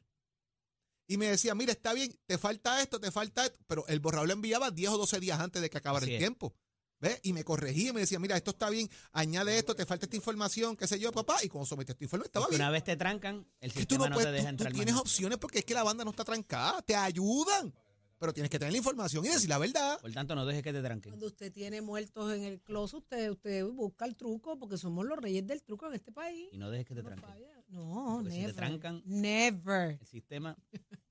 y 1.08 1.18
me 1.18 1.28
decía, 1.28 1.54
mira, 1.54 1.72
está 1.72 1.94
bien, 1.94 2.18
te 2.26 2.40
falta 2.40 2.82
esto, 2.82 3.00
te 3.00 3.12
falta 3.12 3.46
esto. 3.46 3.60
Pero 3.68 3.86
el 3.88 4.00
borrador 4.00 4.28
lo 4.28 4.34
enviaba 4.34 4.72
10 4.72 4.90
o 4.90 4.98
12 4.98 5.20
días 5.20 5.40
antes 5.40 5.62
de 5.62 5.70
que 5.70 5.78
acabara 5.78 6.04
Así 6.04 6.12
el 6.12 6.16
es. 6.16 6.20
tiempo. 6.20 6.56
¿Ves? 7.06 7.20
Y 7.24 7.34
me 7.34 7.44
corregía 7.44 7.90
y 7.90 7.94
me 7.94 8.00
decía, 8.00 8.18
mira, 8.20 8.36
esto 8.36 8.50
está 8.52 8.70
bien, 8.72 8.90
añade 9.12 9.58
esto, 9.60 9.76
te 9.76 9.86
falta 9.86 10.06
esta 10.08 10.16
información, 10.16 10.76
qué 10.76 10.88
sé 10.88 10.98
yo, 11.00 11.12
papá. 11.12 11.38
Y 11.44 11.50
cuando 11.50 11.68
sometí 11.68 11.92
este 11.92 12.06
informe, 12.06 12.26
estaba 12.26 12.48
bien. 12.48 12.60
una 12.60 12.72
vez 12.72 12.84
te 12.84 12.96
trancan, 12.96 13.46
el 13.62 13.72
tú 13.72 13.80
sistema 13.80 14.06
no 14.06 14.10
no, 14.10 14.16
puedes, 14.16 14.30
te 14.32 14.36
deja 14.38 14.46
tú, 14.46 14.50
entrar 14.50 14.74
tienes 14.74 14.96
opciones 14.96 15.38
porque 15.38 15.60
es 15.60 15.66
que 15.66 15.76
la 15.76 15.84
banda 15.84 16.04
no 16.04 16.10
está 16.10 16.24
trancada, 16.24 16.82
te 16.82 16.96
ayudan, 16.96 17.74
pero 18.18 18.34
tienes 18.34 18.50
que 18.50 18.58
tener 18.58 18.72
la 18.72 18.80
información 18.80 19.24
y 19.24 19.28
decir 19.30 19.50
la 19.50 19.60
verdad. 19.60 20.00
Por 20.02 20.12
tanto, 20.14 20.34
no 20.34 20.48
dejes 20.48 20.64
que 20.64 20.74
te 20.74 20.82
tranquen. 20.82 21.12
Cuando 21.12 21.28
usted 21.28 21.52
tiene 21.52 21.82
muertos 21.82 22.34
en 22.34 22.44
el 22.44 22.60
closet, 22.62 22.98
usted, 23.02 23.30
usted 23.30 23.66
busca 23.66 24.06
el 24.06 24.16
truco 24.16 24.58
porque 24.58 24.78
somos 24.80 25.06
los 25.06 25.20
reyes 25.20 25.46
del 25.46 25.62
truco 25.62 25.86
en 25.88 25.94
este 25.94 26.12
país. 26.12 26.48
Y 26.54 26.58
no 26.58 26.72
dejes 26.72 26.88
que 26.88 26.96
te 26.96 27.04
No 27.04 27.10
tranquen. 27.10 27.30
falla. 27.30 27.64
No, 27.68 28.20
Porque 28.24 28.32
si 28.32 28.38
te 28.38 28.42
never. 28.48 28.56
trancan- 28.56 29.04
Never. 29.06 29.98
El 30.02 30.08
sistema 30.08 30.58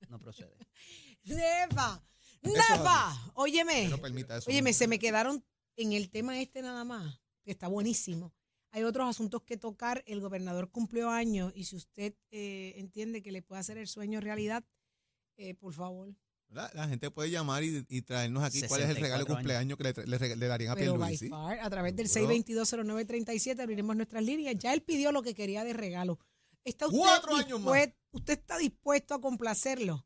no 0.09 0.19
procede. 0.19 0.57
Never. 1.23 2.01
Never. 2.41 2.89
Óyeme. 3.35 3.87
No 3.87 3.97
permita 3.97 4.37
eso. 4.37 4.49
Óyeme, 4.49 4.73
se 4.73 4.87
me 4.87 4.99
quedaron 4.99 5.43
en 5.77 5.93
el 5.93 6.09
tema 6.09 6.39
este 6.41 6.61
nada 6.61 6.83
más, 6.83 7.21
que 7.43 7.51
está 7.51 7.67
buenísimo. 7.67 8.33
Hay 8.71 8.83
otros 8.83 9.07
asuntos 9.07 9.43
que 9.43 9.57
tocar. 9.57 10.03
El 10.05 10.19
gobernador 10.19 10.69
cumplió 10.69 11.09
años 11.09 11.53
y 11.55 11.63
si 11.63 11.75
usted 11.77 12.13
eh, 12.31 12.73
entiende 12.77 13.21
que 13.21 13.31
le 13.31 13.41
puede 13.41 13.61
hacer 13.61 13.77
el 13.77 13.87
sueño 13.87 14.19
realidad, 14.19 14.63
eh, 15.37 15.53
por 15.53 15.73
favor. 15.73 16.13
La 16.49 16.87
gente 16.87 17.09
puede 17.11 17.31
llamar 17.31 17.63
y, 17.63 17.85
y 17.89 18.01
traernos 18.03 18.43
aquí 18.43 18.61
cuál 18.67 18.81
es 18.83 18.89
el 18.89 18.95
regalo 18.97 19.25
de 19.25 19.31
64 19.31 19.35
cumpleaños 19.35 19.77
que 19.77 19.83
le, 19.83 20.19
le 20.19 20.35
le 20.35 20.47
darían 20.47 20.71
a 20.71 20.75
Pero 20.75 20.93
by 20.97 21.17
Pierluisi. 21.17 21.29
far, 21.29 21.59
a 21.59 21.69
través 21.69 21.95
del 21.95 22.07
Seguro. 22.07 22.33
6220937 22.33 23.59
abriremos 23.61 23.95
nuestras 23.95 24.23
líneas. 24.23 24.55
Ya 24.57 24.73
él 24.73 24.81
pidió 24.81 25.11
lo 25.11 25.21
que 25.23 25.33
quería 25.33 25.63
de 25.63 25.73
regalo. 25.73 26.19
¿Está 26.63 26.85
usted, 26.87 26.99
Cuatro 26.99 27.35
años 27.35 27.59
más. 27.59 27.89
¿Usted 28.11 28.33
está 28.39 28.57
dispuesto 28.57 29.13
a 29.15 29.21
complacerlo? 29.21 30.05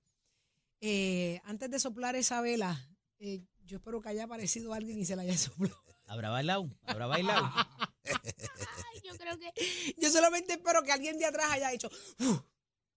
Eh, 0.82 1.41
antes 1.43 1.69
de 1.69 1.79
soplar 1.79 2.15
esa 2.15 2.41
vela, 2.41 2.89
eh, 3.19 3.43
yo 3.69 3.77
espero 3.77 4.01
que 4.01 4.10
haya 4.10 4.23
aparecido 4.23 4.73
alguien 4.73 4.97
y 4.99 5.05
se 5.05 5.15
la 5.15 5.21
haya 5.21 5.38
soplado. 5.38 5.77
¿Habrá 6.08 6.29
bailado? 6.32 6.69
¿Habrá 6.88 7.05
bailado? 7.05 7.49
Yo 9.03 9.15
creo 9.17 9.38
que. 9.38 9.53
Yo 9.97 10.10
solamente 10.10 10.53
espero 10.53 10.82
que 10.84 10.91
alguien 10.91 11.17
de 11.19 11.25
atrás 11.25 11.51
haya 11.51 11.71
hecho. 11.71 11.89
"Uf", 12.19 12.41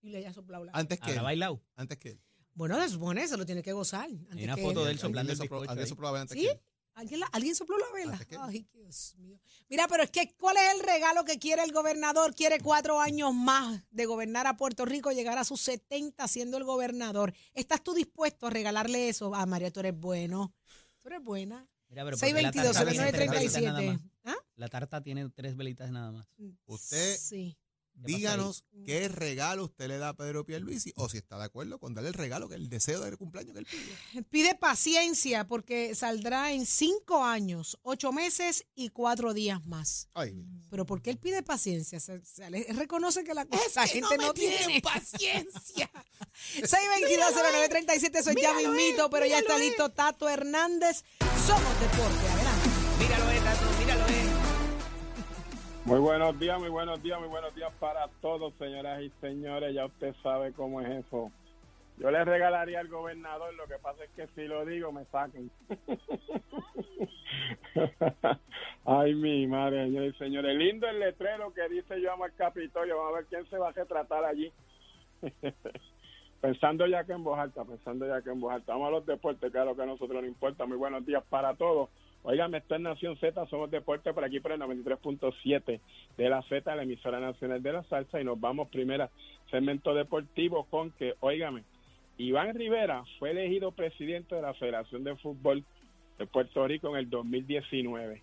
y 0.01 0.09
le 0.11 0.19
haya 0.19 0.33
soplado 0.33 0.65
la. 0.65 0.73
Antes 0.73 0.99
que 0.99 1.05
¿Habrá 1.11 1.21
él. 1.21 1.25
bailado? 1.25 1.63
Antes 1.77 1.99
que 1.99 2.09
él. 2.11 2.21
Bueno, 2.55 2.81
se 2.83 2.89
supone, 2.89 3.27
se 3.29 3.37
lo 3.37 3.45
tiene 3.47 3.63
que 3.63 3.73
gozar. 3.73 4.09
Hay 4.31 4.45
una 4.45 4.55
que 4.57 4.63
foto 4.63 4.81
él. 4.81 4.87
de 4.87 4.93
él 4.93 4.99
soplando 4.99 5.33
el 5.33 5.39
bizcocho 5.39 5.49
alguien 5.71 5.79
ahí. 5.81 5.87
antes 6.23 6.39
¿Sí? 6.39 6.45
que 6.45 6.51
él. 6.53 6.61
¿Alguien, 6.95 7.21
la- 7.21 7.27
¿Alguien 7.33 7.55
sopló 7.55 7.77
la 7.79 7.91
vela? 7.95 8.19
Que. 8.29 8.37
Ay, 8.39 8.67
Dios 8.73 9.15
mío. 9.19 9.39
Mira, 9.69 9.89
pero 9.89 10.03
es 10.03 10.11
que, 10.11 10.35
¿cuál 10.37 10.57
es 10.59 10.75
el 10.75 10.81
regalo 10.81 11.25
que 11.25 11.39
quiere 11.39 11.63
el 11.65 11.73
gobernador? 11.73 12.35
Quiere 12.35 12.59
cuatro 12.61 13.01
años 13.01 13.33
más 13.35 13.83
de 13.91 14.05
gobernar 14.07 14.47
a 14.47 14.57
Puerto 14.57 14.85
Rico, 14.85 15.11
llegar 15.13 15.39
a 15.39 15.45
sus 15.45 15.61
70 15.63 16.29
siendo 16.29 16.59
el 16.59 16.65
gobernador. 16.65 17.33
¿Estás 17.55 17.83
tú 17.83 17.95
dispuesto 17.95 18.47
a 18.47 18.51
regalarle 18.51 19.09
eso? 19.09 19.35
Ah, 19.35 19.47
María, 19.47 19.71
tú 19.71 19.81
eres 19.81 19.99
bueno. 19.99 20.55
Tú 21.01 21.09
eres 21.09 21.23
buena. 21.23 21.67
Mira, 21.89 22.05
pero 22.05 22.17
¿por 22.17 22.27
qué 22.29 22.33
la 22.43 22.53
622 22.53 22.75
tarta 22.75 22.91
tiene 22.91 23.13
tres 23.13 23.31
velitas 23.31 23.63
nada 23.63 23.81
0937. 23.81 23.93
más? 24.25 24.35
¿Ah? 24.37 24.45
La 24.57 24.69
tarta 24.69 25.03
tiene 25.03 25.29
tres 25.31 25.57
velitas 25.57 25.91
nada 25.91 26.13
más. 26.13 26.27
Usted 26.67 27.17
Sí. 27.19 27.57
Díganos 28.05 28.65
qué 28.85 29.09
regalo 29.09 29.65
usted 29.65 29.89
le 29.89 29.99
da 29.99 30.11
a 30.11 30.17
Pedro 30.17 30.45
Pierluisi 30.45 30.93
o 30.97 31.09
si 31.09 31.19
está 31.19 31.39
de 31.39 31.45
acuerdo 31.45 31.79
con 31.79 31.95
darle 31.95 32.09
el 32.09 32.15
regalo, 32.15 32.49
que 32.49 32.55
el 32.57 32.69
deseo 32.69 33.01
del 33.01 33.17
cumpleaños 33.17 33.53
que 33.55 33.59
él 33.61 33.67
pide. 33.67 34.23
Pide 34.25 34.55
paciencia 34.55 35.47
porque 35.47 35.95
saldrá 35.95 36.53
en 36.53 36.67
cinco 36.67 37.25
años, 37.25 37.79
ocho 37.83 38.13
meses 38.13 38.67
y 38.75 38.89
cuatro 38.91 39.35
días 39.35 39.65
más. 39.67 40.09
Ay, 40.15 40.35
Pero 40.71 40.85
¿por 40.87 41.03
qué 41.03 41.11
él 41.11 41.19
pide 41.19 41.43
paciencia? 41.43 42.01
Se- 42.01 42.21
reconoce 42.73 43.25
que 43.25 43.35
la, 43.35 43.47
la 43.75 43.87
gente 43.87 44.17
no, 44.19 44.33
tiene 44.35 44.81
paciencia. 44.81 45.91
622-0937, 46.63 48.23
soy 48.23 48.35
ya 48.41 48.55
mismito, 48.55 49.11
pero 49.11 49.27
ya 49.27 49.39
está 49.39 49.59
listo 49.59 49.91
Tato 49.91 50.29
Hernández. 50.29 51.05
Somos 51.47 51.81
Deporte, 51.81 52.42
Muy 55.85 55.99
buenos 55.99 56.39
días, 56.39 56.61
muy 56.61 56.69
buenos 56.69 57.03
días, 57.03 57.19
muy 57.19 57.29
buenos 57.29 57.53
días 57.57 57.73
para 57.81 58.07
todos, 58.21 58.55
señoras 58.55 59.03
y 59.03 59.11
señores. 59.21 59.75
Ya 59.75 59.87
usted 59.87 60.15
sabe 60.23 60.53
cómo 60.53 60.81
es 60.81 61.05
eso. 61.05 61.33
Yo 61.99 62.11
le 62.13 62.25
regalaría 62.25 62.79
al 62.79 62.87
gobernador, 62.87 63.53
lo 63.55 63.67
que 63.67 63.81
pasa 63.83 64.05
es 64.05 64.11
que 64.11 64.29
si 64.29 64.47
lo 64.47 64.65
digo 64.65 64.93
me 64.93 65.05
sacan. 65.07 65.51
Ay, 68.85 69.15
mi 69.17 69.49
madre, 69.49 69.87
señores 69.87 70.15
y 70.15 70.19
señores. 70.19 70.57
Lindo 70.57 70.89
el 70.89 71.01
letrero 71.01 71.53
que 71.53 71.69
dice 71.69 72.01
yo 72.01 72.13
amo 72.13 72.25
al 72.25 72.35
Capitolio. 72.35 72.97
Vamos 72.97 73.13
a 73.13 73.17
ver 73.17 73.27
quién 73.27 73.45
se 73.51 73.59
va 73.59 73.71
a 73.71 73.73
retratar 73.73 74.25
allí. 74.25 74.53
pensando 76.41 76.87
ya 76.87 77.05
que 77.05 77.13
en 77.13 77.25
voz 77.25 77.39
pensando 77.67 78.07
ya 78.07 78.23
que 78.23 78.31
en 78.31 78.41
voz 78.41 78.53
alta. 78.53 78.73
Vamos 78.73 78.89
a 78.89 78.93
los 78.93 79.07
deportes, 79.07 79.51
que 79.51 79.59
es 79.59 79.65
lo 79.65 79.75
que 79.75 79.83
a 79.83 79.87
nosotros 79.87 80.23
nos 80.23 80.31
importa. 80.31 80.65
Muy 80.65 80.77
buenos 80.77 81.05
días 81.05 81.25
para 81.29 81.55
todos. 81.55 81.91
Oigan, 82.25 82.55
esto 82.55 82.77
es 82.77 82.81
Nación 82.81 83.17
Z, 83.17 83.47
somos 83.47 83.71
deporte 83.71 84.15
por 84.15 84.25
aquí 84.25 84.39
por 84.39 84.53
el 84.53 84.61
93.7 84.61 85.81
de 86.17 86.29
la 86.29 86.43
Z, 86.43 86.77
la 86.77 86.85
emisora 86.85 87.19
nacional 87.19 87.63
de 87.63 87.73
la 87.73 87.83
salsa, 87.85 88.21
y 88.21 88.25
nos 88.25 88.41
vamos 88.41 88.69
primera 88.69 89.11
segmento 89.51 89.93
deportivo 89.93 90.65
con 90.65 90.93
que, 90.93 91.15
óigame, 91.21 91.65
Iván 92.19 92.55
Rivera 92.55 93.03
fue 93.19 93.33
elegido 93.33 93.73
presidente 93.73 94.37
de 94.37 94.43
la 94.43 94.55
Federación 94.55 95.03
de 95.03 95.17
Fútbol 95.17 95.65
de 96.19 96.27
Puerto 96.27 96.67
Rico 96.69 96.91
en 96.91 96.97
el 96.97 97.11
2019. 97.11 98.23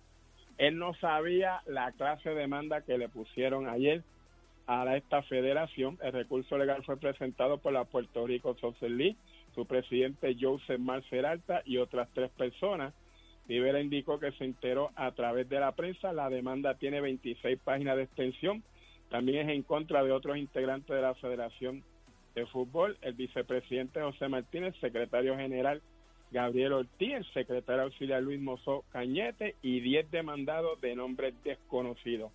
Él 0.56 0.78
no 0.78 0.94
sabía 0.94 1.60
la 1.66 1.92
clase 1.92 2.30
de 2.30 2.36
demanda 2.36 2.80
que 2.82 2.96
le 2.96 3.08
pusieron 3.08 3.68
ayer 3.68 4.02
a 4.66 4.96
esta 4.96 5.22
federación. 5.22 5.98
El 6.02 6.12
recurso 6.12 6.56
legal 6.56 6.82
fue 6.84 6.96
presentado 6.96 7.58
por 7.58 7.72
la 7.72 7.84
Puerto 7.84 8.26
Rico 8.26 8.56
Soccer 8.60 8.90
League, 8.90 9.16
su 9.54 9.66
presidente 9.66 10.36
Joseph 10.40 10.78
Marceralta 10.78 11.62
y 11.64 11.78
otras 11.78 12.08
tres 12.14 12.30
personas. 12.30 12.94
Rivera 13.50 13.80
indicó 13.80 14.20
que 14.20 14.30
se 14.30 14.44
enteró 14.44 14.92
a 14.94 15.10
través 15.10 15.48
de 15.48 15.58
la 15.58 15.72
prensa. 15.72 16.12
La 16.12 16.30
demanda 16.30 16.74
tiene 16.74 17.00
26 17.00 17.58
páginas 17.58 17.96
de 17.96 18.04
extensión. 18.04 18.62
También 19.10 19.48
es 19.48 19.56
en 19.56 19.64
contra 19.64 20.04
de 20.04 20.12
otros 20.12 20.36
integrantes 20.36 20.94
de 20.94 21.02
la 21.02 21.16
Federación 21.16 21.82
de 22.36 22.46
Fútbol, 22.46 22.96
el 23.02 23.14
vicepresidente 23.14 24.02
José 24.02 24.28
Martínez, 24.28 24.76
secretario 24.80 25.36
general 25.36 25.82
Gabriel 26.30 26.74
Ortiz, 26.74 27.12
el 27.12 27.24
secretario 27.32 27.82
auxiliar 27.82 28.22
Luis 28.22 28.40
Mozó 28.40 28.84
Cañete 28.92 29.56
y 29.62 29.80
10 29.80 30.12
demandados 30.12 30.80
de 30.80 30.94
nombres 30.94 31.34
desconocidos. 31.42 32.30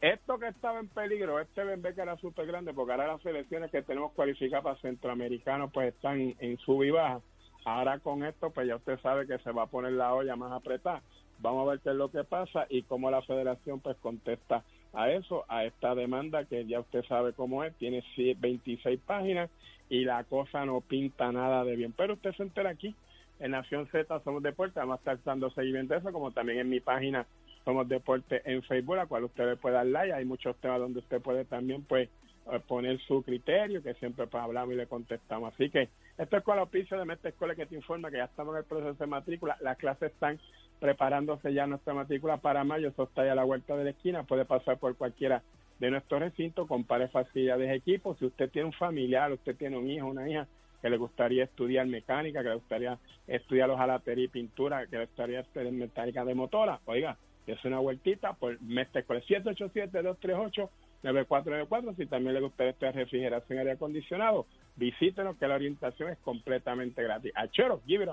Esto 0.00 0.38
que 0.38 0.46
estaba 0.46 0.78
en 0.78 0.86
peligro, 0.86 1.40
este 1.40 1.64
bebé 1.64 1.92
que 1.92 2.02
era 2.02 2.16
súper 2.18 2.46
grande, 2.46 2.72
porque 2.72 2.92
ahora 2.92 3.08
las 3.08 3.22
selecciones 3.22 3.72
que 3.72 3.82
tenemos 3.82 4.12
cualificadas 4.12 4.62
para 4.62 4.80
centroamericanos 4.80 5.72
pues 5.72 5.92
están 5.92 6.36
en 6.38 6.56
sub 6.58 6.84
y 6.84 6.90
baja. 6.90 7.20
Ahora 7.66 7.98
con 7.98 8.24
esto, 8.24 8.50
pues 8.50 8.68
ya 8.68 8.76
usted 8.76 8.96
sabe 9.00 9.26
que 9.26 9.38
se 9.38 9.50
va 9.50 9.64
a 9.64 9.66
poner 9.66 9.90
la 9.92 10.14
olla 10.14 10.36
más 10.36 10.52
apretada. 10.52 11.02
Vamos 11.40 11.66
a 11.66 11.72
ver 11.72 11.80
qué 11.80 11.90
es 11.90 11.96
lo 11.96 12.12
que 12.12 12.22
pasa 12.22 12.64
y 12.70 12.82
cómo 12.84 13.10
la 13.10 13.22
federación 13.22 13.80
pues 13.80 13.96
contesta 13.98 14.62
a 14.92 15.10
eso, 15.10 15.44
a 15.48 15.64
esta 15.64 15.96
demanda 15.96 16.44
que 16.44 16.64
ya 16.64 16.78
usted 16.78 17.04
sabe 17.06 17.32
cómo 17.32 17.64
es, 17.64 17.74
tiene 17.74 18.04
sie- 18.14 18.36
26 18.38 19.00
páginas 19.04 19.50
y 19.90 20.04
la 20.04 20.22
cosa 20.22 20.64
no 20.64 20.80
pinta 20.80 21.32
nada 21.32 21.64
de 21.64 21.74
bien. 21.74 21.92
Pero 21.92 22.14
usted 22.14 22.32
se 22.36 22.44
entera 22.44 22.70
aquí, 22.70 22.94
en 23.40 23.50
Nación 23.50 23.88
Z 23.88 24.20
Somos 24.22 24.44
Deporte, 24.44 24.78
vamos 24.78 24.94
a 24.94 24.98
estar 24.98 25.18
dando 25.24 25.50
seguimiento 25.50 25.94
a 25.94 25.98
eso, 25.98 26.12
como 26.12 26.30
también 26.30 26.60
en 26.60 26.68
mi 26.70 26.78
página 26.78 27.26
Somos 27.64 27.88
Deporte 27.88 28.42
en 28.44 28.62
Facebook, 28.62 28.94
a 28.94 28.98
la 28.98 29.06
cual 29.06 29.24
usted 29.24 29.44
le 29.44 29.56
puede 29.56 29.74
dar 29.74 29.86
like, 29.86 30.14
hay 30.14 30.24
muchos 30.24 30.56
temas 30.58 30.78
donde 30.78 31.00
usted 31.00 31.20
puede 31.20 31.44
también 31.44 31.82
pues 31.82 32.08
eh, 32.52 32.60
poner 32.68 33.00
su 33.00 33.24
criterio, 33.24 33.82
que 33.82 33.94
siempre 33.94 34.28
pues 34.28 34.40
hablamos 34.42 34.72
y 34.72 34.76
le 34.76 34.86
contestamos. 34.86 35.52
Así 35.52 35.68
que 35.68 35.88
esto 36.18 36.38
es 36.38 36.42
con 36.44 36.54
el 36.54 36.60
auspicio 36.60 36.98
de 36.98 37.04
Meta 37.04 37.28
Escuela 37.28 37.54
que 37.54 37.66
te 37.66 37.74
informa 37.74 38.10
que 38.10 38.16
ya 38.16 38.24
estamos 38.24 38.54
en 38.54 38.60
el 38.60 38.64
proceso 38.64 38.94
de 38.94 39.06
matrícula. 39.06 39.58
Las 39.60 39.76
clases 39.76 40.12
están 40.12 40.40
preparándose 40.80 41.52
ya 41.52 41.66
nuestra 41.66 41.92
matrícula 41.92 42.38
para 42.38 42.64
mayo. 42.64 42.88
Eso 42.88 43.02
está 43.02 43.26
ya 43.26 43.32
a 43.32 43.34
la 43.34 43.44
vuelta 43.44 43.76
de 43.76 43.84
la 43.84 43.90
esquina. 43.90 44.22
Puede 44.22 44.46
pasar 44.46 44.78
por 44.78 44.96
cualquiera 44.96 45.42
de 45.78 45.90
nuestros 45.90 46.20
recintos, 46.20 46.66
compare 46.66 47.08
facilidades, 47.08 47.70
equipo. 47.70 48.16
Si 48.16 48.24
usted 48.24 48.50
tiene 48.50 48.66
un 48.66 48.72
familiar, 48.72 49.30
usted 49.30 49.56
tiene 49.56 49.76
un 49.76 49.90
hijo, 49.90 50.06
una 50.06 50.26
hija 50.26 50.46
que 50.80 50.88
le 50.88 50.96
gustaría 50.96 51.44
estudiar 51.44 51.86
mecánica, 51.86 52.42
que 52.42 52.48
le 52.48 52.54
gustaría 52.54 52.98
estudiar 53.26 53.68
hojalatería 53.68 54.24
y 54.24 54.28
pintura, 54.28 54.86
que 54.86 54.96
le 54.96 55.04
gustaría 55.04 55.40
estudiar 55.40 55.70
mecánica 55.72 56.24
de 56.24 56.34
motora, 56.34 56.80
oiga, 56.86 57.16
es 57.46 57.64
una 57.64 57.78
vueltita 57.78 58.32
por 58.32 58.60
Mestre 58.60 59.06
787-238 59.06 60.68
9494, 61.02 61.94
si 61.94 62.06
también 62.06 62.34
le 62.34 62.40
gusta 62.40 62.64
esta 62.64 62.92
refrigeración 62.92 63.56
y 63.56 63.60
aire 63.60 63.72
acondicionado, 63.72 64.46
visítenos 64.76 65.36
que 65.36 65.46
la 65.46 65.54
orientación 65.54 66.10
es 66.10 66.18
completamente 66.18 67.02
gratis. 67.02 67.32
Achero, 67.34 67.80
give 67.86 68.04
it. 68.04 68.10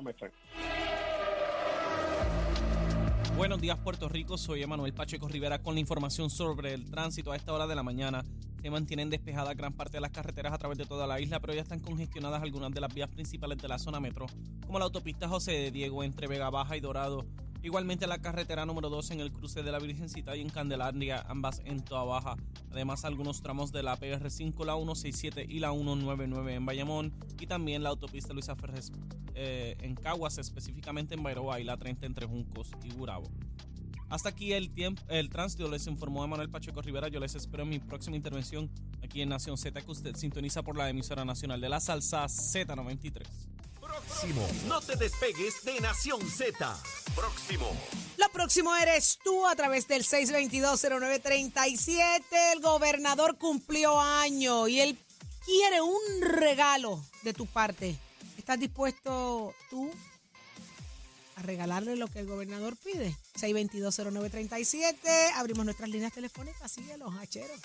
Buenos 3.35 3.59
días 3.59 3.77
Puerto 3.79 4.09
Rico, 4.09 4.37
soy 4.37 4.61
Emanuel 4.61 4.93
Pacheco 4.93 5.27
Rivera 5.27 5.57
con 5.57 5.73
la 5.73 5.79
información 5.79 6.29
sobre 6.29 6.75
el 6.75 6.91
tránsito 6.91 7.31
a 7.31 7.35
esta 7.35 7.51
hora 7.51 7.65
de 7.65 7.73
la 7.73 7.81
mañana. 7.81 8.23
Se 8.61 8.69
mantienen 8.69 9.09
despejadas 9.09 9.57
gran 9.57 9.73
parte 9.73 9.97
de 9.97 10.01
las 10.01 10.11
carreteras 10.11 10.53
a 10.53 10.57
través 10.59 10.77
de 10.77 10.85
toda 10.85 11.07
la 11.07 11.19
isla, 11.19 11.39
pero 11.39 11.53
ya 11.53 11.61
están 11.61 11.79
congestionadas 11.79 12.43
algunas 12.43 12.71
de 12.71 12.79
las 12.79 12.93
vías 12.93 13.09
principales 13.09 13.57
de 13.57 13.67
la 13.67 13.79
zona 13.79 13.99
metro, 13.99 14.27
como 14.65 14.77
la 14.77 14.85
autopista 14.85 15.27
José 15.27 15.51
de 15.51 15.71
Diego 15.71 16.03
entre 16.03 16.27
Vega 16.27 16.49
Baja 16.51 16.77
y 16.77 16.79
Dorado, 16.79 17.25
Igualmente 17.63 18.07
la 18.07 18.17
carretera 18.17 18.65
número 18.65 18.89
2 18.89 19.11
en 19.11 19.21
el 19.21 19.31
cruce 19.31 19.63
de 19.63 19.71
la 19.71 19.79
Virgencita 19.79 20.35
y 20.35 20.41
en 20.41 20.49
Candelaria, 20.49 21.23
ambas 21.29 21.61
en 21.63 21.79
Toa 21.81 22.03
Baja. 22.03 22.35
Además, 22.71 23.05
algunos 23.05 23.41
tramos 23.41 23.71
de 23.71 23.81
la 23.81 23.97
PR5, 23.97 24.65
la 24.65 24.75
167 24.75 25.45
y 25.47 25.59
la 25.59 25.71
199 25.71 26.55
en 26.55 26.65
Bayamón. 26.65 27.13
Y 27.39 27.47
también 27.47 27.81
la 27.81 27.87
autopista 27.87 28.33
Luisa 28.33 28.57
Ferres 28.57 28.91
eh, 29.33 29.77
en 29.79 29.95
Caguas, 29.95 30.39
específicamente 30.39 31.15
en 31.15 31.23
Bairoa 31.23 31.61
y 31.61 31.63
la 31.63 31.77
30 31.77 32.05
entre 32.05 32.25
Juncos 32.25 32.69
y 32.83 32.91
Gurabo. 32.91 33.31
Hasta 34.09 34.27
aquí 34.27 34.51
el 34.51 34.69
tiempo, 34.69 35.01
el 35.07 35.29
tránsito 35.29 35.71
les 35.71 35.87
informó 35.87 36.27
Manuel 36.27 36.49
Pacheco 36.49 36.81
Rivera. 36.81 37.07
Yo 37.07 37.21
les 37.21 37.33
espero 37.33 37.63
en 37.63 37.69
mi 37.69 37.79
próxima 37.79 38.17
intervención 38.17 38.69
aquí 39.01 39.21
en 39.21 39.29
Nación 39.29 39.57
Z, 39.57 39.81
que 39.81 39.89
usted 39.89 40.17
sintoniza 40.17 40.63
por 40.63 40.77
la 40.77 40.89
emisora 40.89 41.23
nacional 41.23 41.61
de 41.61 41.69
la 41.69 41.79
salsa 41.79 42.25
Z93. 42.25 43.52
Próximo. 43.93 44.47
No 44.67 44.81
te 44.81 44.95
despegues 44.95 45.63
de 45.63 45.79
Nación 45.79 46.19
Z. 46.27 46.75
Próximo. 47.15 47.71
Lo 48.17 48.27
próximo 48.29 48.75
eres 48.75 49.19
tú 49.23 49.45
a 49.45 49.55
través 49.55 49.87
del 49.87 50.03
622-0937. 50.03 52.23
El 52.53 52.61
gobernador 52.61 53.37
cumplió 53.37 54.01
año 54.01 54.67
y 54.67 54.79
él 54.79 54.97
quiere 55.45 55.81
un 55.81 56.01
regalo 56.21 57.05
de 57.21 57.33
tu 57.33 57.45
parte. 57.45 57.95
¿Estás 58.37 58.59
dispuesto 58.59 59.53
tú 59.69 59.91
a 61.35 61.43
regalarle 61.43 61.95
lo 61.95 62.07
que 62.07 62.17
el 62.19 62.25
gobernador 62.25 62.75
pide? 62.77 63.15
622-0937. 63.39 64.95
Abrimos 65.35 65.65
nuestras 65.65 65.89
líneas 65.89 66.13
telefónicas. 66.13 66.71
Síguelos, 66.71 67.13
hacheros. 67.19 67.59